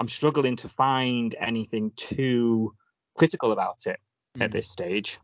[0.00, 2.74] I'm struggling to find anything too
[3.16, 3.98] critical about it
[4.36, 4.44] mm.
[4.44, 5.18] at this stage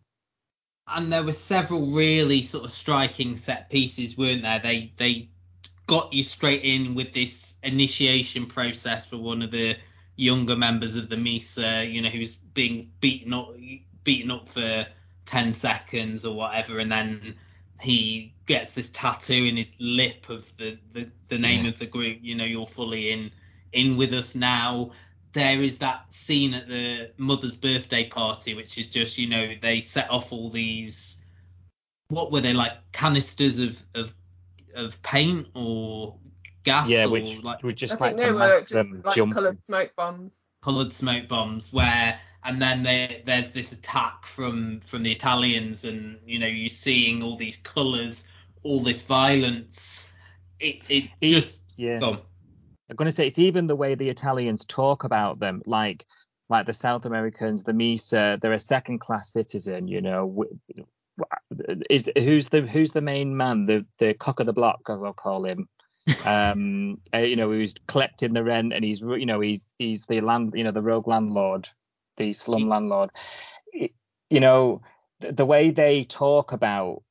[0.87, 4.61] and there were several really sort of striking set pieces, weren't there?
[4.61, 5.29] They they
[5.87, 9.77] got you straight in with this initiation process for one of the
[10.17, 13.55] younger members of the Misa, you know, who's being beaten up
[14.03, 14.87] beaten up for
[15.25, 17.37] ten seconds or whatever, and then
[17.81, 21.71] he gets this tattoo in his lip of the the, the name yeah.
[21.71, 22.19] of the group.
[22.21, 23.31] You know, you're fully in
[23.73, 24.93] in with us now
[25.35, 29.81] there is that scene at the mother's birthday party, which is just, you know, they
[29.81, 31.23] set off all these,
[32.09, 34.15] what were they like canisters of of,
[34.75, 36.17] of paint or
[36.63, 36.89] gas?
[36.89, 39.35] Yeah, or which like, would just I like to mask them like jump.
[39.35, 40.41] coloured smoke bombs.
[40.63, 46.19] Coloured smoke bombs, where and then they, there's this attack from from the Italians, and
[46.27, 48.29] you know you're seeing all these colours,
[48.63, 50.13] all this violence.
[50.61, 51.99] It it, it just yeah.
[51.99, 52.21] Gone.
[52.91, 56.07] I'm going to say it's even the way the Italians talk about them, like
[56.51, 60.45] like the South Americans, the Misa, they're a second class citizen, you know.
[61.89, 65.13] Is who's the who's the main man, the the cock of the block, as I'll
[65.13, 65.69] call him.
[66.27, 70.21] um, uh, you know, who's collecting the rent, and he's you know he's he's the
[70.21, 71.69] land, you know, the rogue landlord,
[72.19, 73.11] the slum landlord.
[73.73, 74.83] you know,
[75.21, 77.03] the, the way they talk about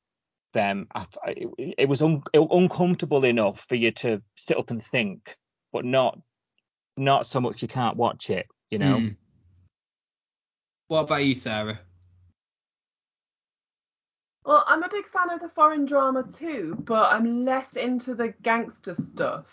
[0.52, 0.86] them,
[1.26, 5.36] it, it was un, uncomfortable enough for you to sit up and think,
[5.74, 6.18] but not
[6.96, 8.46] not so much you can't watch it.
[8.70, 8.96] You know.
[8.96, 9.16] Mm.
[10.86, 11.80] What about you, Sarah?
[14.46, 18.28] Well, I'm a big fan of the foreign drama too, but I'm less into the
[18.42, 19.46] gangster stuff.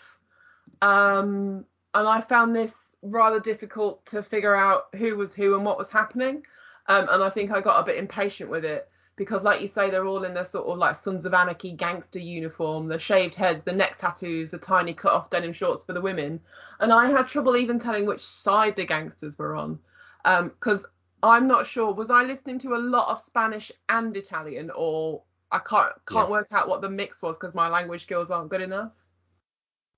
[0.80, 1.64] Um,
[1.94, 5.90] and I found this rather difficult to figure out who was who and what was
[5.90, 6.44] happening.
[6.86, 9.90] Um, and I think I got a bit impatient with it because, like you say,
[9.90, 13.62] they're all in their sort of like Sons of Anarchy gangster uniform, the shaved heads,
[13.64, 16.40] the neck tattoos, the tiny cut off denim shorts for the women.
[16.80, 19.78] And I had trouble even telling which side the gangsters were on
[20.24, 20.90] because um,
[21.22, 21.92] I'm not sure.
[21.92, 26.32] Was I listening to a lot of Spanish and Italian, or I can't can't yeah.
[26.32, 28.92] work out what the mix was because my language skills aren't good enough.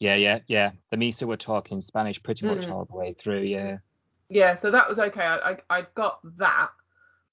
[0.00, 0.72] Yeah, yeah, yeah.
[0.90, 2.72] The Misa were talking Spanish pretty much mm.
[2.72, 3.42] all the way through.
[3.42, 3.78] Yeah.
[4.28, 5.24] Yeah, so that was okay.
[5.24, 6.70] I, I I got that,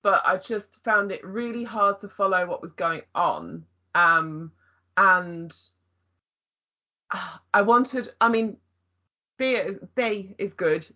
[0.03, 3.65] but I just found it really hard to follow what was going on.
[3.95, 4.51] Um,
[4.97, 5.55] and
[7.53, 8.09] I wanted.
[8.19, 8.57] I mean,
[9.37, 10.87] B is B is good.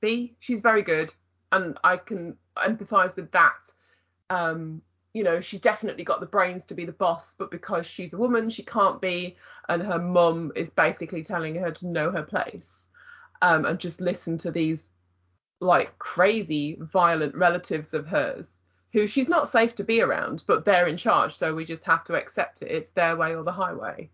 [0.00, 1.12] B, she's very good
[1.52, 3.70] and I can empathise with that.
[4.30, 4.82] Um,
[5.14, 8.18] you know, she's definitely got the brains to be the boss, but because she's a
[8.18, 9.36] woman, she can't be,
[9.68, 12.86] and her mum is basically telling her to know her place
[13.40, 14.90] um, and just listen to these
[15.60, 18.60] like crazy, violent relatives of hers
[18.92, 22.04] who she's not safe to be around, but they're in charge, so we just have
[22.04, 22.70] to accept it.
[22.70, 24.08] It's their way or the highway.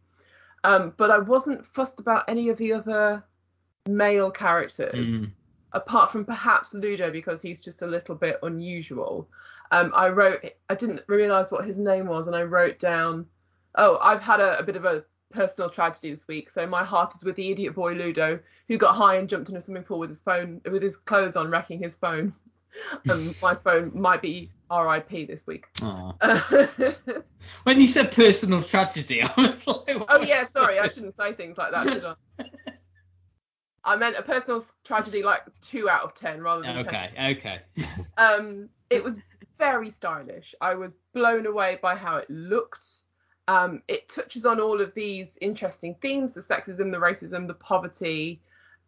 [0.64, 3.24] Um, but I wasn't fussed about any of the other
[3.86, 5.08] male characters.
[5.08, 5.32] Mm
[5.72, 9.28] apart from perhaps Ludo because he's just a little bit unusual.
[9.70, 13.26] Um, I wrote, I didn't realize what his name was, and I wrote down,
[13.76, 17.14] oh, I've had a, a, bit of a personal tragedy this week, so my heart
[17.14, 19.98] is with the idiot boy Ludo who got high and jumped in a swimming pool
[19.98, 22.32] with his phone, with his clothes on, wrecking his phone.
[23.10, 25.66] um, my phone might be RIP this week.
[27.64, 31.58] when you said personal tragedy, I was like, oh yeah, sorry, I shouldn't say things
[31.58, 32.14] like that, should I?
[33.84, 37.36] I meant a personal tragedy like two out of ten rather than okay, 10.
[37.36, 37.60] okay.
[38.16, 39.20] um, it was
[39.58, 40.54] very stylish.
[40.60, 42.84] I was blown away by how it looked.
[43.48, 48.40] Um, it touches on all of these interesting themes: the sexism, the racism, the poverty.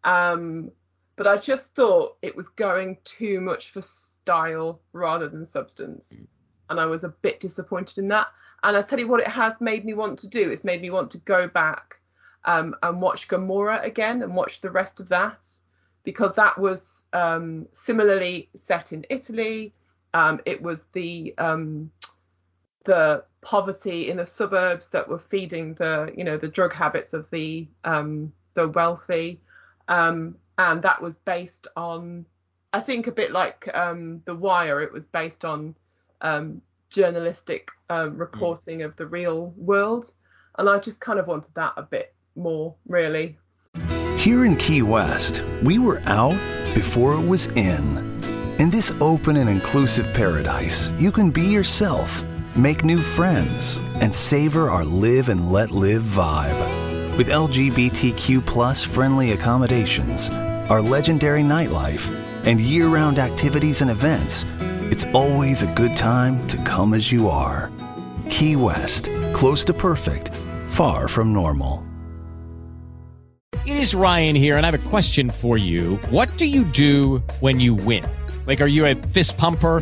[0.03, 0.71] Um,
[1.17, 6.27] but I just thought it was going too much for style rather than substance,
[6.69, 8.27] and I was a bit disappointed in that.
[8.63, 10.49] And I tell you what, it has made me want to do.
[10.49, 11.99] It's made me want to go back
[12.45, 15.47] um, and watch Gomorrah again and watch the rest of that
[16.03, 19.73] because that was um, similarly set in Italy.
[20.13, 21.91] Um, it was the um,
[22.85, 27.29] the poverty in the suburbs that were feeding the you know the drug habits of
[27.29, 29.39] the um, the wealthy,
[29.87, 32.25] um, and that was based on
[32.73, 34.81] I think a bit like The Wire.
[34.81, 35.75] It was based on
[36.89, 38.85] journalistic reporting mm.
[38.85, 40.11] of the real world,
[40.57, 43.37] and I just kind of wanted that a bit more, really.
[44.17, 46.39] Here in Key West, we were out
[46.73, 47.97] before it was in.
[48.59, 52.23] In this open and inclusive paradise, you can be yourself,
[52.55, 57.17] make new friends, and savor our live and let live vibe.
[57.17, 60.29] With LGBTQ plus friendly accommodations,
[60.69, 62.09] our legendary nightlife,
[62.45, 64.45] and year round activities and events,
[64.91, 67.71] it's always a good time to come as you are.
[68.29, 70.33] Key West, close to perfect,
[70.67, 71.85] far from normal.
[73.65, 75.95] It is Ryan here, and I have a question for you.
[76.09, 78.05] What do you do when you win?
[78.45, 79.81] Like, are you a fist pumper?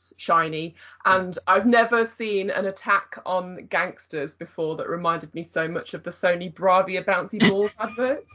[0.21, 0.75] shiny.
[1.05, 6.03] And I've never seen an attack on gangsters before that reminded me so much of
[6.03, 8.29] the Sony Bravia bouncy balls adverts.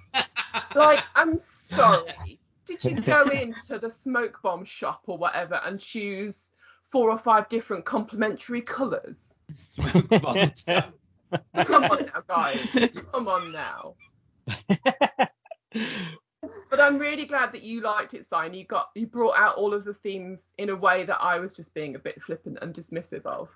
[0.75, 2.39] like, I'm sorry.
[2.65, 6.51] Did you go into the smoke bomb shop or whatever and choose
[6.91, 9.35] four or five different complementary colours?
[9.51, 10.93] Smoke bomb shop.
[11.65, 13.11] Come on now, guys.
[13.13, 13.95] Come on now
[16.71, 18.59] but I'm really glad that you liked it, Si.
[18.59, 21.55] You got you brought out all of the themes in a way that I was
[21.55, 23.49] just being a bit flippant and dismissive of.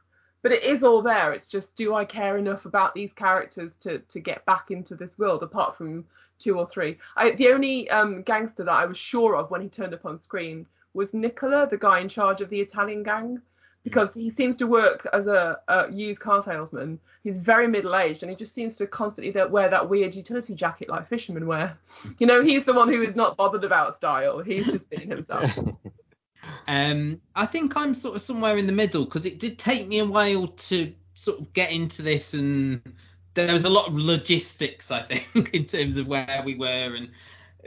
[0.42, 1.32] But it is all there.
[1.32, 5.18] It's just do I care enough about these characters to to get back into this
[5.18, 6.04] world apart from
[6.38, 6.98] two or three.
[7.16, 10.18] I, the only um, gangster that I was sure of when he turned up on
[10.18, 13.40] screen was Nicola, the guy in charge of the Italian gang,
[13.82, 16.98] because he seems to work as a, a used car salesman.
[17.22, 20.88] He's very middle aged and he just seems to constantly wear that weird utility jacket
[20.88, 21.78] like fishermen wear.
[22.18, 24.40] You know, he's the one who is not bothered about style.
[24.40, 25.58] He's just being himself.
[26.66, 29.98] Um, I think I'm sort of somewhere in the middle because it did take me
[29.98, 32.80] a while to sort of get into this, and
[33.34, 37.10] there was a lot of logistics, I think, in terms of where we were, and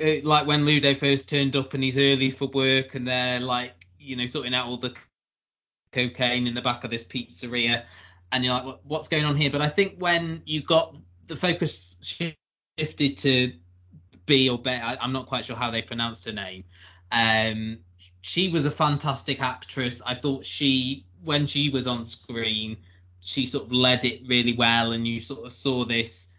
[0.02, 3.74] uh, like when Ludo first turned up and he's early for work, and they're like,
[4.00, 4.96] you know, sorting out all the
[5.94, 7.86] cocaine in the back of this pizzeria,
[8.32, 9.50] and you're like, what's going on here?
[9.52, 10.96] But I think when you got
[11.28, 13.54] the focus shifted to
[14.26, 16.64] B or B, I'm not quite sure how they pronounced her name.
[17.12, 17.80] Um,
[18.22, 20.02] she was a fantastic actress.
[20.06, 22.78] I thought she, when she was on screen,
[23.20, 26.30] she sort of led it really well, and you sort of saw this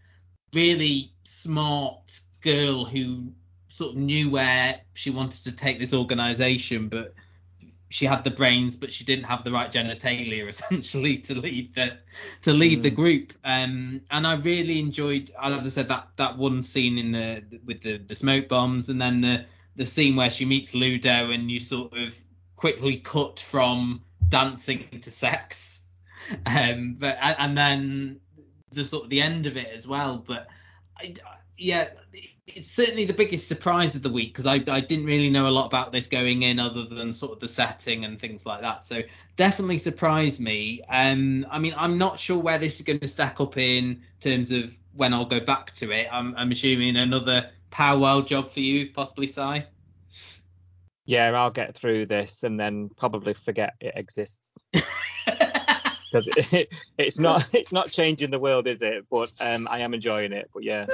[0.52, 3.32] really smart girl who
[3.68, 7.14] sort of knew where she wanted to take this organization, but
[7.94, 11.96] she had the brains, but she didn't have the right genitalia essentially to lead the
[12.42, 13.32] to lead the group.
[13.44, 17.82] Um, and I really enjoyed, as I said, that that one scene in the with
[17.82, 21.60] the the smoke bombs, and then the the scene where she meets Ludo, and you
[21.60, 22.18] sort of
[22.56, 25.80] quickly cut from dancing to sex.
[26.46, 28.20] Um, but and and then
[28.72, 30.16] the sort of the end of it as well.
[30.26, 30.48] But
[30.98, 31.12] I,
[31.58, 31.90] yeah,
[32.46, 35.50] it's certainly the biggest surprise of the week because I, I didn't really know a
[35.50, 38.84] lot about this going in other than sort of the setting and things like that.
[38.84, 39.00] So
[39.36, 40.82] definitely surprised me.
[40.88, 44.50] Um, I mean, I'm not sure where this is going to stack up in terms
[44.50, 46.06] of when I'll go back to it.
[46.12, 49.64] I'm, I'm assuming another powwow job for you, possibly, Si.
[51.06, 54.52] Yeah, I'll get through this and then probably forget it exists.
[56.14, 59.06] Because it, it's not it's not changing the world, is it?
[59.10, 60.48] But um, I am enjoying it.
[60.54, 60.86] But yeah,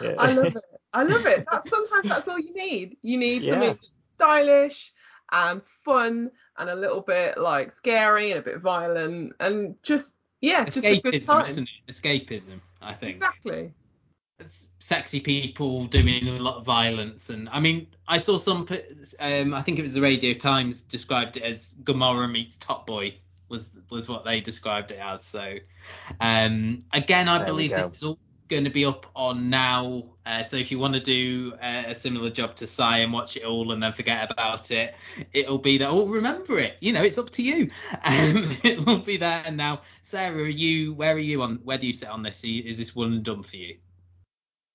[0.00, 0.14] yeah.
[0.18, 0.64] I love it.
[0.92, 1.46] I love it.
[1.50, 2.96] That's sometimes that's all you need.
[3.02, 3.52] You need Yeah.
[3.54, 3.78] something
[4.16, 4.92] stylish
[5.30, 10.64] and fun and a little bit like scary and a bit violent and just yeah,
[10.64, 11.46] just a good Escapism, time.
[11.46, 11.92] isn't it?
[11.92, 13.16] Escapism, I think.
[13.16, 13.72] Exactly.
[14.40, 18.68] It's sexy people doing a lot of violence and i mean i saw some
[19.18, 23.16] um i think it was the radio times described it as gomorrah meets top boy
[23.48, 25.56] was was what they described it as so
[26.20, 28.18] um again i There believe this is all
[28.48, 30.04] going to be up on now.
[30.24, 33.36] Uh, so if you want to do uh, a similar job to Si and watch
[33.36, 34.94] it all and then forget about it
[35.32, 35.88] it'll be there.
[35.88, 36.76] Oh remember it.
[36.80, 37.70] You know it's up to you.
[38.08, 39.42] Um, it will be there.
[39.44, 42.42] And now sarah are you where are you on where do you sit on this?
[42.44, 43.78] Is this one done for you?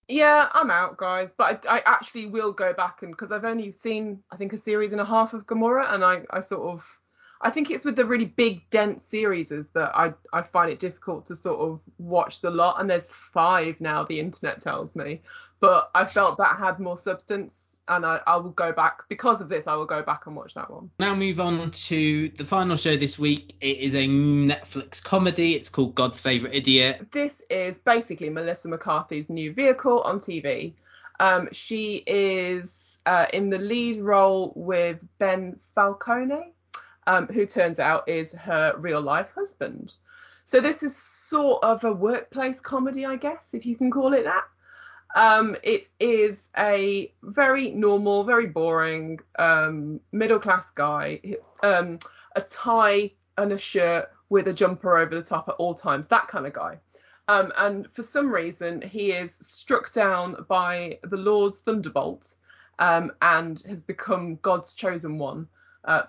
[0.08, 1.34] Yeah, I'm out, guys.
[1.36, 4.58] But I, I actually will go back and because I've only seen I think a
[4.58, 6.86] series and a half of Gomorrah, and I, I sort of
[7.44, 11.26] I think it's with the really big dense series that I I find it difficult
[11.28, 12.80] to sort of watch the lot.
[12.80, 15.22] And there's five now, the internet tells me.
[15.60, 19.50] But I felt that had more substance, and I, I will go back because of
[19.50, 19.68] this.
[19.68, 20.90] I will go back and watch that one.
[21.00, 23.56] Now move on to the final show this week.
[23.62, 25.56] It is a Netflix comedy.
[25.56, 27.12] It's called God's Favorite Idiot.
[27.12, 30.74] this is basically Melissa McCarthy's new vehicle on TV.
[31.20, 36.54] Um, she is uh, in the lead role with Ben Falcone,
[37.08, 39.94] um, who turns out is her real life husband.
[40.46, 44.24] So this is sort of a workplace comedy, I guess, if you can call it
[44.24, 44.44] that.
[45.16, 51.22] Um, it is a very normal, very boring um, middle class guy,
[51.62, 52.00] um,
[52.36, 56.28] a tie and a shirt with a jumper over the top at all times, that
[56.28, 56.80] kind of guy.
[57.28, 62.34] Um, and for some reason, he is struck down by the Lord's thunderbolt
[62.80, 65.48] um, and has become God's chosen one.
[65.86, 66.04] Uh,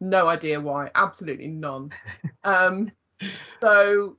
[0.00, 1.92] no idea why, absolutely none.
[2.44, 2.92] Um,
[3.60, 4.16] so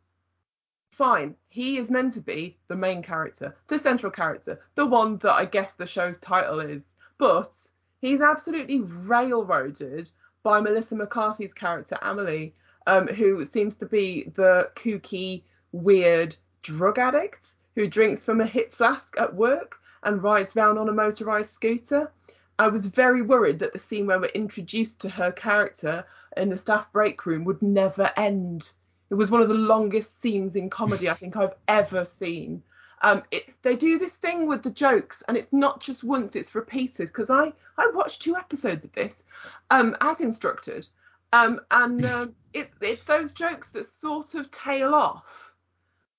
[0.91, 1.35] fine.
[1.47, 5.45] He is meant to be the main character, the central character, the one that I
[5.45, 6.83] guess the show's title is.
[7.17, 7.55] But
[8.01, 10.09] he's absolutely railroaded
[10.43, 12.53] by Melissa McCarthy's character, Amelie,
[12.85, 18.73] um, who seems to be the kooky, weird drug addict who drinks from a hip
[18.73, 22.11] flask at work and rides round on a motorized scooter.
[22.59, 26.05] I was very worried that the scene where we're introduced to her character
[26.35, 28.73] in the staff break room would never end.
[29.09, 32.61] It was one of the longest scenes in comedy I think I've ever seen.
[33.01, 36.53] Um, it, they do this thing with the jokes, and it's not just once; it's
[36.53, 37.07] repeated.
[37.07, 39.23] Because I I watched two episodes of this,
[39.71, 40.85] um, as instructed,
[41.31, 45.53] um, and um, it's it's those jokes that sort of tail off,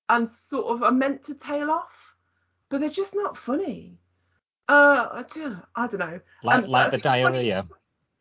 [0.09, 2.15] and sort of are meant to tail off,
[2.69, 3.99] but they're just not funny.
[4.71, 5.23] Uh,
[5.75, 6.19] I don't, know.
[6.43, 7.67] like Um, like the think funny- diarrhea.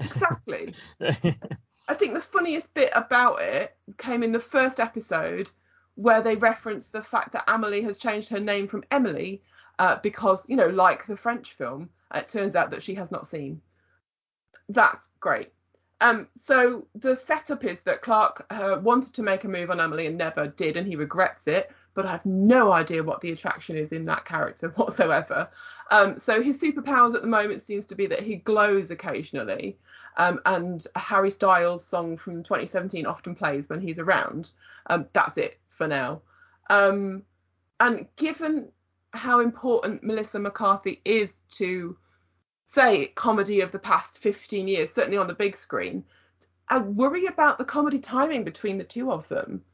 [0.00, 0.74] Exactly.
[1.00, 5.50] I think the funniest bit about it came in the first episode
[5.94, 9.42] where they referenced the fact that Amelie has changed her name from Emily
[9.78, 13.26] uh, because, you know, like the French film, it turns out that she has not
[13.28, 13.60] seen.
[14.68, 15.52] That's great.
[16.00, 20.06] Um, so the setup is that Clark uh, wanted to make a move on Emily
[20.06, 21.70] and never did, and he regrets it.
[21.92, 25.48] But I have no idea what the attraction is in that character whatsoever.
[25.90, 29.76] Um, so his superpowers at the moment seems to be that he glows occasionally,
[30.16, 34.52] um, and Harry Styles song from 2017 often plays when he's around.
[34.86, 36.22] Um, that's it for now.
[36.68, 37.24] Um,
[37.80, 38.68] and given
[39.12, 41.96] how important Melissa McCarthy is to,
[42.66, 46.04] say, comedy of the past 15 years, certainly on the big screen,
[46.68, 49.64] I worry about the comedy timing between the two of them.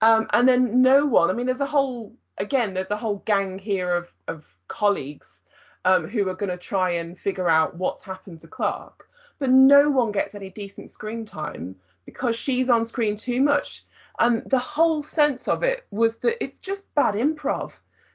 [0.00, 3.58] Um, and then no one, I mean, there's a whole, again, there's a whole gang
[3.58, 5.40] here of, of colleagues
[5.84, 9.08] um, who are going to try and figure out what's happened to Clark.
[9.38, 11.76] But no one gets any decent screen time
[12.06, 13.84] because she's on screen too much.
[14.18, 17.72] And the whole sense of it was that it's just bad improv.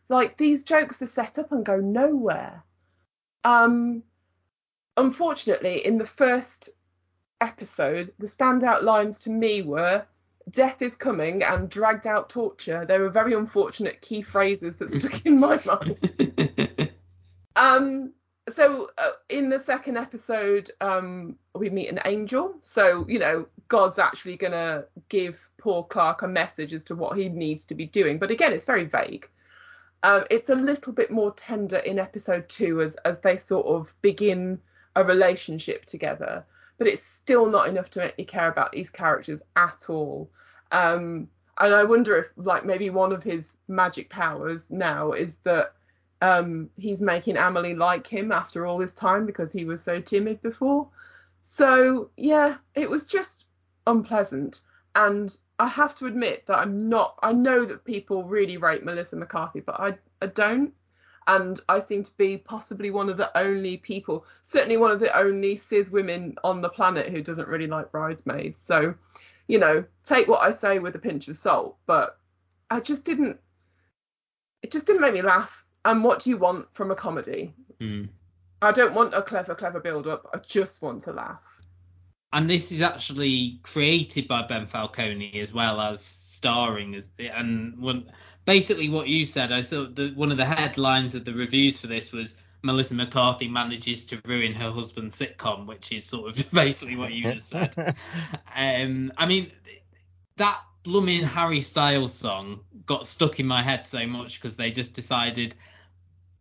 [0.09, 2.63] Like these jokes are set up and go nowhere.
[3.43, 4.03] Um,
[4.97, 6.69] unfortunately, in the first
[7.39, 10.05] episode, the standout lines to me were
[10.49, 12.85] death is coming and dragged out torture.
[12.85, 16.69] They were very unfortunate key phrases that stuck in my mind.
[17.55, 18.13] um,
[18.49, 22.55] so uh, in the second episode, um, we meet an angel.
[22.61, 27.29] So you know, God's actually gonna give poor Clark a message as to what he
[27.29, 28.19] needs to be doing.
[28.19, 29.29] But again, it's very vague.
[30.03, 33.93] Um, it's a little bit more tender in episode two as as they sort of
[34.01, 34.59] begin
[34.95, 36.45] a relationship together.
[36.77, 40.29] But it's still not enough to make me care about these characters at all.
[40.71, 41.29] Um,
[41.59, 45.73] and I wonder if like maybe one of his magic powers now is that
[46.23, 50.41] um, he's making Emily like him after all this time because he was so timid
[50.41, 50.87] before.
[51.43, 53.43] So yeah, it was just
[53.85, 54.61] unpleasant.
[54.95, 57.19] And I have to admit that I'm not.
[57.21, 60.71] I know that people really rate Melissa McCarthy, but I, I don't.
[61.27, 65.17] And I seem to be possibly one of the only people, certainly one of the
[65.17, 68.61] only cis women on the planet who doesn't really like bridesmaids.
[68.61, 68.95] So,
[69.47, 71.75] you know, take what I say with a pinch of salt.
[71.85, 72.17] But
[72.69, 73.41] I just didn't.
[74.61, 77.53] It just didn't make me laugh and what do you want from a comedy?
[77.79, 78.09] Mm.
[78.61, 80.29] I don't want a clever, clever build up.
[80.33, 81.41] I just want to laugh.
[82.31, 88.11] And this is actually created by Ben Falcone as well as starring as and when,
[88.45, 89.51] basically what you said.
[89.51, 93.49] I saw the, one of the headlines of the reviews for this was Melissa McCarthy
[93.49, 97.75] manages to ruin her husband's sitcom, which is sort of basically what you just said.
[98.55, 99.51] um, I mean,
[100.37, 104.93] that blooming Harry Styles song got stuck in my head so much because they just
[104.93, 105.55] decided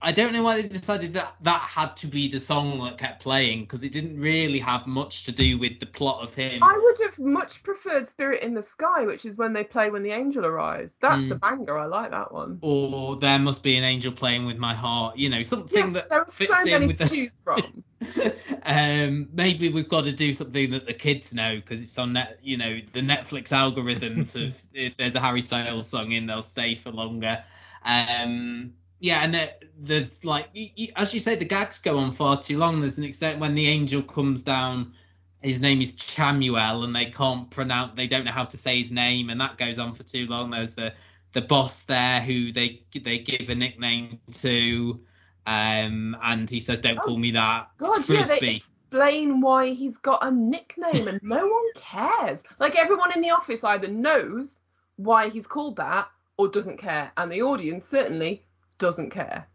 [0.05, 3.23] I don't know why they decided that that had to be the song that kept
[3.23, 6.61] playing because it didn't really have much to do with the plot of him.
[6.61, 10.03] I would have much preferred Spirit in the Sky, which is when they play when
[10.03, 10.97] the angel arrives.
[11.01, 11.31] That's mm.
[11.31, 11.79] a banger.
[11.79, 12.59] I like that one.
[12.63, 15.19] Or there must be an angel playing with my heart.
[15.19, 17.09] You know, something yeah, that fits so in with the.
[17.09, 17.85] Choose from.
[18.65, 22.41] um, maybe we've got to do something that the kids know because it's on net.
[22.43, 26.75] You know, the Netflix algorithms of if there's a Harry Styles song in, they'll stay
[26.75, 27.45] for longer.
[27.85, 29.51] Um, yeah, and
[29.81, 30.47] there's like
[30.95, 32.81] as you say, the gags go on far too long.
[32.81, 34.95] There's an extent when the angel comes down,
[35.43, 38.93] his name is Chamuel, and they can't pronounce, they don't know how to say his
[38.93, 40.51] name, and that goes on for too long.
[40.51, 40.95] There's the
[41.33, 45.01] the boss there who they they give a nickname to,
[45.47, 49.99] um, and he says, "Don't oh, call me that." God, yeah, they explain why he's
[49.99, 52.45] got a nickname, and no one cares.
[52.61, 54.61] Like everyone in the office either knows
[54.95, 58.45] why he's called that or doesn't care, and the audience certainly
[58.79, 59.47] doesn't care.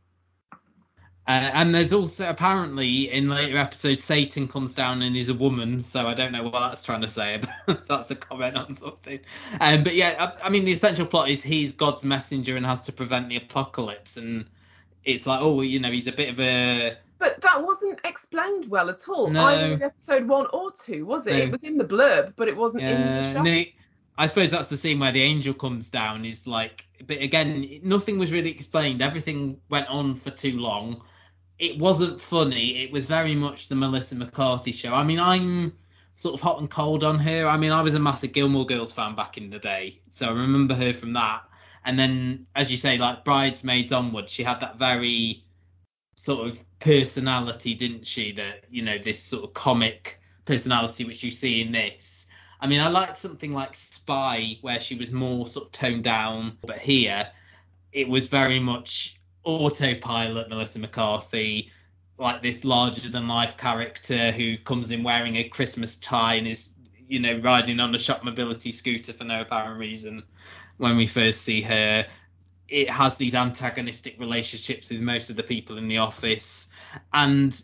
[1.28, 5.82] Uh, and there's also apparently in later episodes Satan comes down and is a woman,
[5.82, 7.42] so I don't know what that's trying to say.
[7.88, 9.20] that's a comment on something.
[9.60, 12.84] Um, but yeah, I, I, mean the essential plot is he's God's messenger and has
[12.84, 14.46] to prevent the apocalypse, and
[15.04, 16.96] it's like oh you know he's a bit of a.
[17.20, 19.30] But that wasn't explained well at all.
[19.30, 19.44] No.
[19.48, 21.32] Either in episode one or two, was it?
[21.32, 21.44] No.
[21.44, 23.44] It was in the blurb, but it wasn't in the show.
[24.18, 26.26] I suppose that's the scene where the angel comes down.
[26.26, 29.02] Is like, but again, nothing was really explained.
[29.02, 31.04] Everything went on for too long.
[31.60, 32.84] It wasn't funny.
[32.84, 34.94] It was very much the Melissa McCarthy show.
[34.94, 35.74] I mean, I'm
[36.16, 37.48] sort of hot and cold on her.
[37.48, 40.32] I mean, I was a massive Gilmore Girls fan back in the day, so I
[40.32, 41.44] remember her from that.
[41.86, 45.46] And then, as you say, like Bridesmaids onwards, she had that very
[46.16, 48.34] sort of personality, didn't she?
[48.34, 52.28] That you know, this sort of comic personality which you see in this
[52.60, 56.58] I mean, I liked something like Spy, where she was more sort of toned down,
[56.66, 57.30] but here
[57.92, 61.72] it was very much autopilot Melissa McCarthy,
[62.18, 66.72] like this larger than life character who comes in wearing a Christmas tie and is,
[67.08, 70.24] you know, riding on a shop mobility scooter for no apparent reason
[70.78, 72.08] when we first see her.
[72.68, 76.68] It has these antagonistic relationships with most of the people in the office.
[77.14, 77.56] And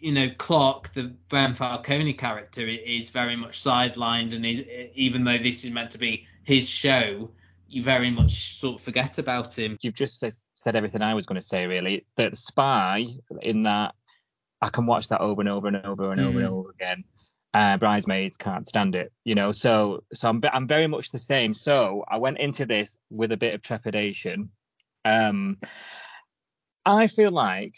[0.00, 5.38] you know, Clark, the Ben Falcone character, is very much sidelined, and he, even though
[5.38, 7.30] this is meant to be his show,
[7.68, 9.76] you very much sort of forget about him.
[9.80, 10.24] You've just
[10.54, 12.04] said everything I was going to say, really.
[12.16, 13.06] That Spy,
[13.42, 13.94] in that
[14.60, 16.26] I can watch that over and over and over and mm.
[16.26, 16.52] over and mm.
[16.52, 17.04] over again.
[17.52, 19.50] Uh, bridesmaids can't stand it, you know.
[19.50, 21.52] So, so I'm I'm very much the same.
[21.52, 24.50] So I went into this with a bit of trepidation.
[25.04, 25.58] Um,
[26.86, 27.74] I feel like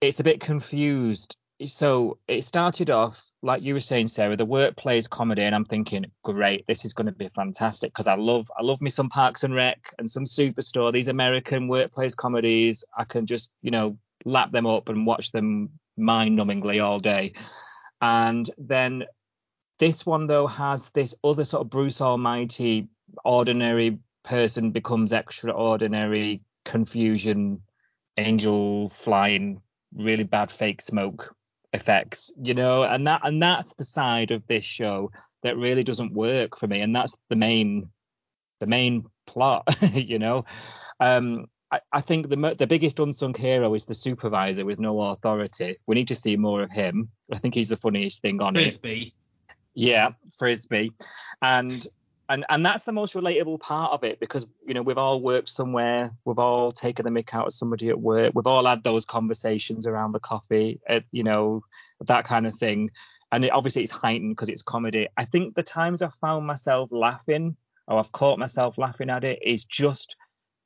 [0.00, 1.36] it's a bit confused.
[1.66, 6.06] So it started off like you were saying, Sarah, the workplace comedy, and I'm thinking,
[6.24, 9.44] great, this is going to be fantastic because I love I love me some Parks
[9.44, 10.92] and Rec and some Superstore.
[10.92, 15.70] These American workplace comedies, I can just you know lap them up and watch them
[15.98, 17.34] mind-numbingly all day.
[18.00, 19.04] And then
[19.78, 22.88] this one though has this other sort of Bruce Almighty,
[23.22, 27.60] ordinary person becomes extraordinary confusion,
[28.16, 29.60] angel flying
[29.94, 31.34] really bad fake smoke
[31.72, 35.10] effects, you know, and that and that's the side of this show
[35.42, 37.90] that really doesn't work for me, and that's the main
[38.60, 40.44] the main plot, you know.
[40.98, 45.76] Um, I, I think the the biggest unsung hero is the supervisor with no authority.
[45.86, 47.10] We need to see more of him.
[47.32, 48.68] I think he's the funniest thing on Frisbee.
[48.68, 48.92] it.
[48.92, 49.14] Frisbee.
[49.74, 50.92] Yeah, Frisbee,
[51.40, 51.86] and
[52.30, 55.48] and and that's the most relatable part of it because you know we've all worked
[55.48, 59.04] somewhere we've all taken the mick out of somebody at work we've all had those
[59.04, 61.62] conversations around the coffee at, you know
[62.06, 62.90] that kind of thing.
[63.32, 65.08] And it, obviously it's heightened because it's comedy.
[65.16, 67.56] I think the times i've found myself laughing
[67.86, 70.16] or i've caught myself laughing at it is just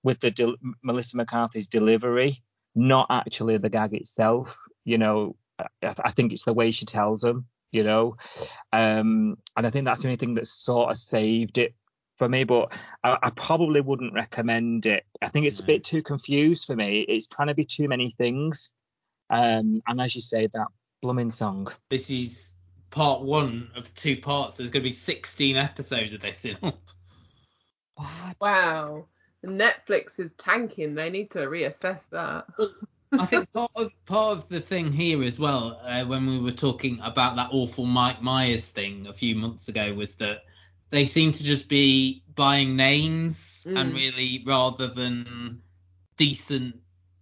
[0.03, 2.43] with the de- melissa mccarthy's delivery
[2.75, 5.37] not actually the gag itself you know.
[5.59, 8.17] I, I think it's the way she tells them you know.
[8.73, 11.75] Um, and I think that's the only thing that sort of saved it
[12.17, 12.45] for me.
[12.45, 12.73] But
[13.03, 15.05] I, I probably wouldn't recommend it.
[15.21, 17.01] I think it's a bit too confused for me.
[17.01, 18.71] It's trying to be too many things.
[19.29, 20.69] Um, and as you say, that
[21.03, 21.69] blooming song.
[21.91, 22.55] This is
[22.91, 24.57] part one of two parts.
[24.57, 26.57] There's going to be 16 episodes of this in.
[28.41, 29.07] wow.
[29.45, 30.95] Netflix is tanking.
[30.95, 32.47] They need to reassess that.
[33.21, 36.51] I think part of part of the thing here as well, uh, when we were
[36.51, 40.43] talking about that awful Mike Myers thing a few months ago, was that
[40.91, 43.79] they seem to just be buying names mm.
[43.79, 45.63] and really rather than
[46.17, 46.77] decent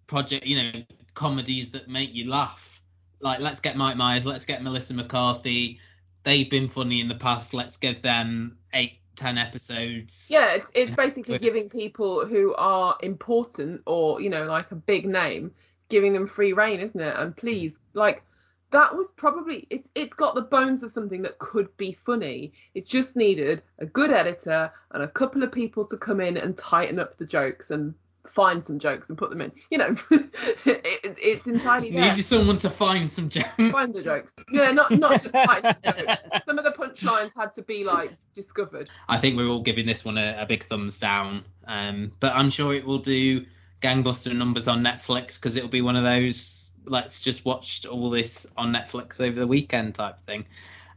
[0.06, 0.82] project, you know,
[1.14, 2.82] comedies that make you laugh.
[3.20, 5.80] Like let's get Mike Myers, let's get Melissa McCarthy.
[6.24, 7.54] They've been funny in the past.
[7.54, 10.28] Let's give them eight, ten episodes.
[10.30, 15.06] Yeah, it's, it's basically giving people who are important or you know like a big
[15.06, 15.52] name
[15.92, 17.14] giving them free reign, isn't it?
[17.16, 18.24] And please, like
[18.70, 22.54] that was probably it's it's got the bones of something that could be funny.
[22.74, 26.56] It just needed a good editor and a couple of people to come in and
[26.56, 27.94] tighten up the jokes and
[28.26, 29.52] find some jokes and put them in.
[29.70, 32.08] You know, it, it's entirely there.
[32.08, 33.48] Needed someone to find some jokes.
[33.56, 34.34] Find the jokes.
[34.50, 36.44] Yeah, not not just find the jokes.
[36.46, 38.88] Some of the punchlines had to be like discovered.
[39.06, 41.44] I think we're all giving this one a, a big thumbs down.
[41.66, 43.44] Um, but I'm sure it will do
[43.82, 48.50] gangbuster numbers on Netflix because it'll be one of those let's just watch all this
[48.56, 50.44] on Netflix over the weekend type thing.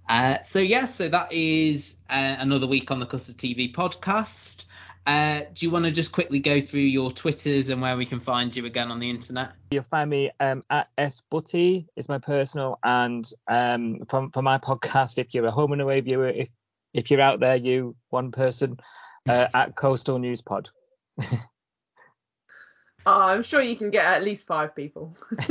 [0.08, 4.66] Uh, so yes, yeah, so that is uh, another week on the Custard TV podcast.
[5.08, 8.20] Uh, do you want to just quickly go through your Twitters and where we can
[8.20, 9.52] find you again on the internet?
[9.70, 15.20] You'll find me um, at sbutty is my personal, and um, for, for my podcast,
[15.20, 16.50] if you're a home and away viewer, if
[16.94, 18.78] if you're out there, you one person
[19.28, 20.70] uh, at Coastal News Pod.
[23.06, 25.16] Oh, I'm sure you can get at least five people.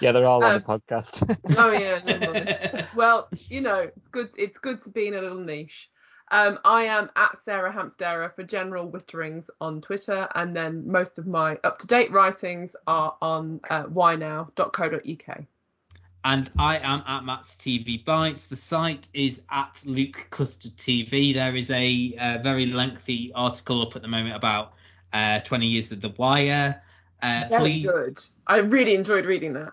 [0.00, 1.38] yeah, they're all um, on the um, podcast.
[1.58, 4.30] oh yeah, well, you know, it's good.
[4.36, 5.90] It's good to be in a little niche.
[6.30, 11.26] Um, I am at Sarah Hamstera for general witterings on Twitter, and then most of
[11.26, 15.44] my up-to-date writings are on uh, whynow.co.uk.
[16.24, 18.48] And I am at Matt's TV Bites.
[18.48, 21.32] The site is at Luke Custard TV.
[21.32, 24.72] There is a, a very lengthy article up at the moment about
[25.12, 26.82] uh, 20 Years of the Wire.
[27.22, 28.20] Uh, Very please, good.
[28.46, 29.72] I really enjoyed reading that.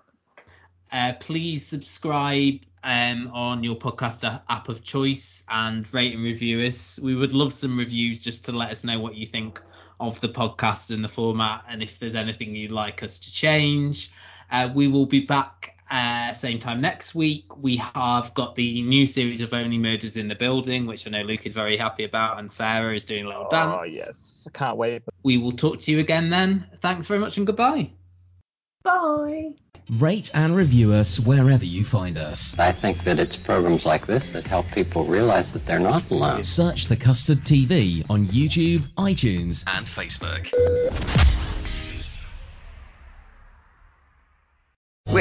[0.92, 7.00] Uh, please subscribe um, on your podcast app of choice and rate and review us.
[7.00, 9.60] We would love some reviews just to let us know what you think
[10.00, 14.12] of the podcast and the format and if there's anything you'd like us to change.
[14.52, 19.06] Uh, we will be back uh, same time next week, we have got the new
[19.06, 22.40] series of Only Murders in the Building, which I know Luke is very happy about,
[22.40, 23.78] and Sarah is doing a little oh, dance.
[23.80, 24.48] Oh, yes.
[24.54, 25.04] I can't wait.
[25.24, 26.66] We will talk to you again then.
[26.80, 27.92] Thanks very much and goodbye.
[28.84, 29.54] Bye.
[29.92, 32.58] Rate and review us wherever you find us.
[32.58, 36.44] I think that it's programs like this that help people realize that they're not alone.
[36.44, 41.53] Search the Custard TV on YouTube, iTunes, and Facebook.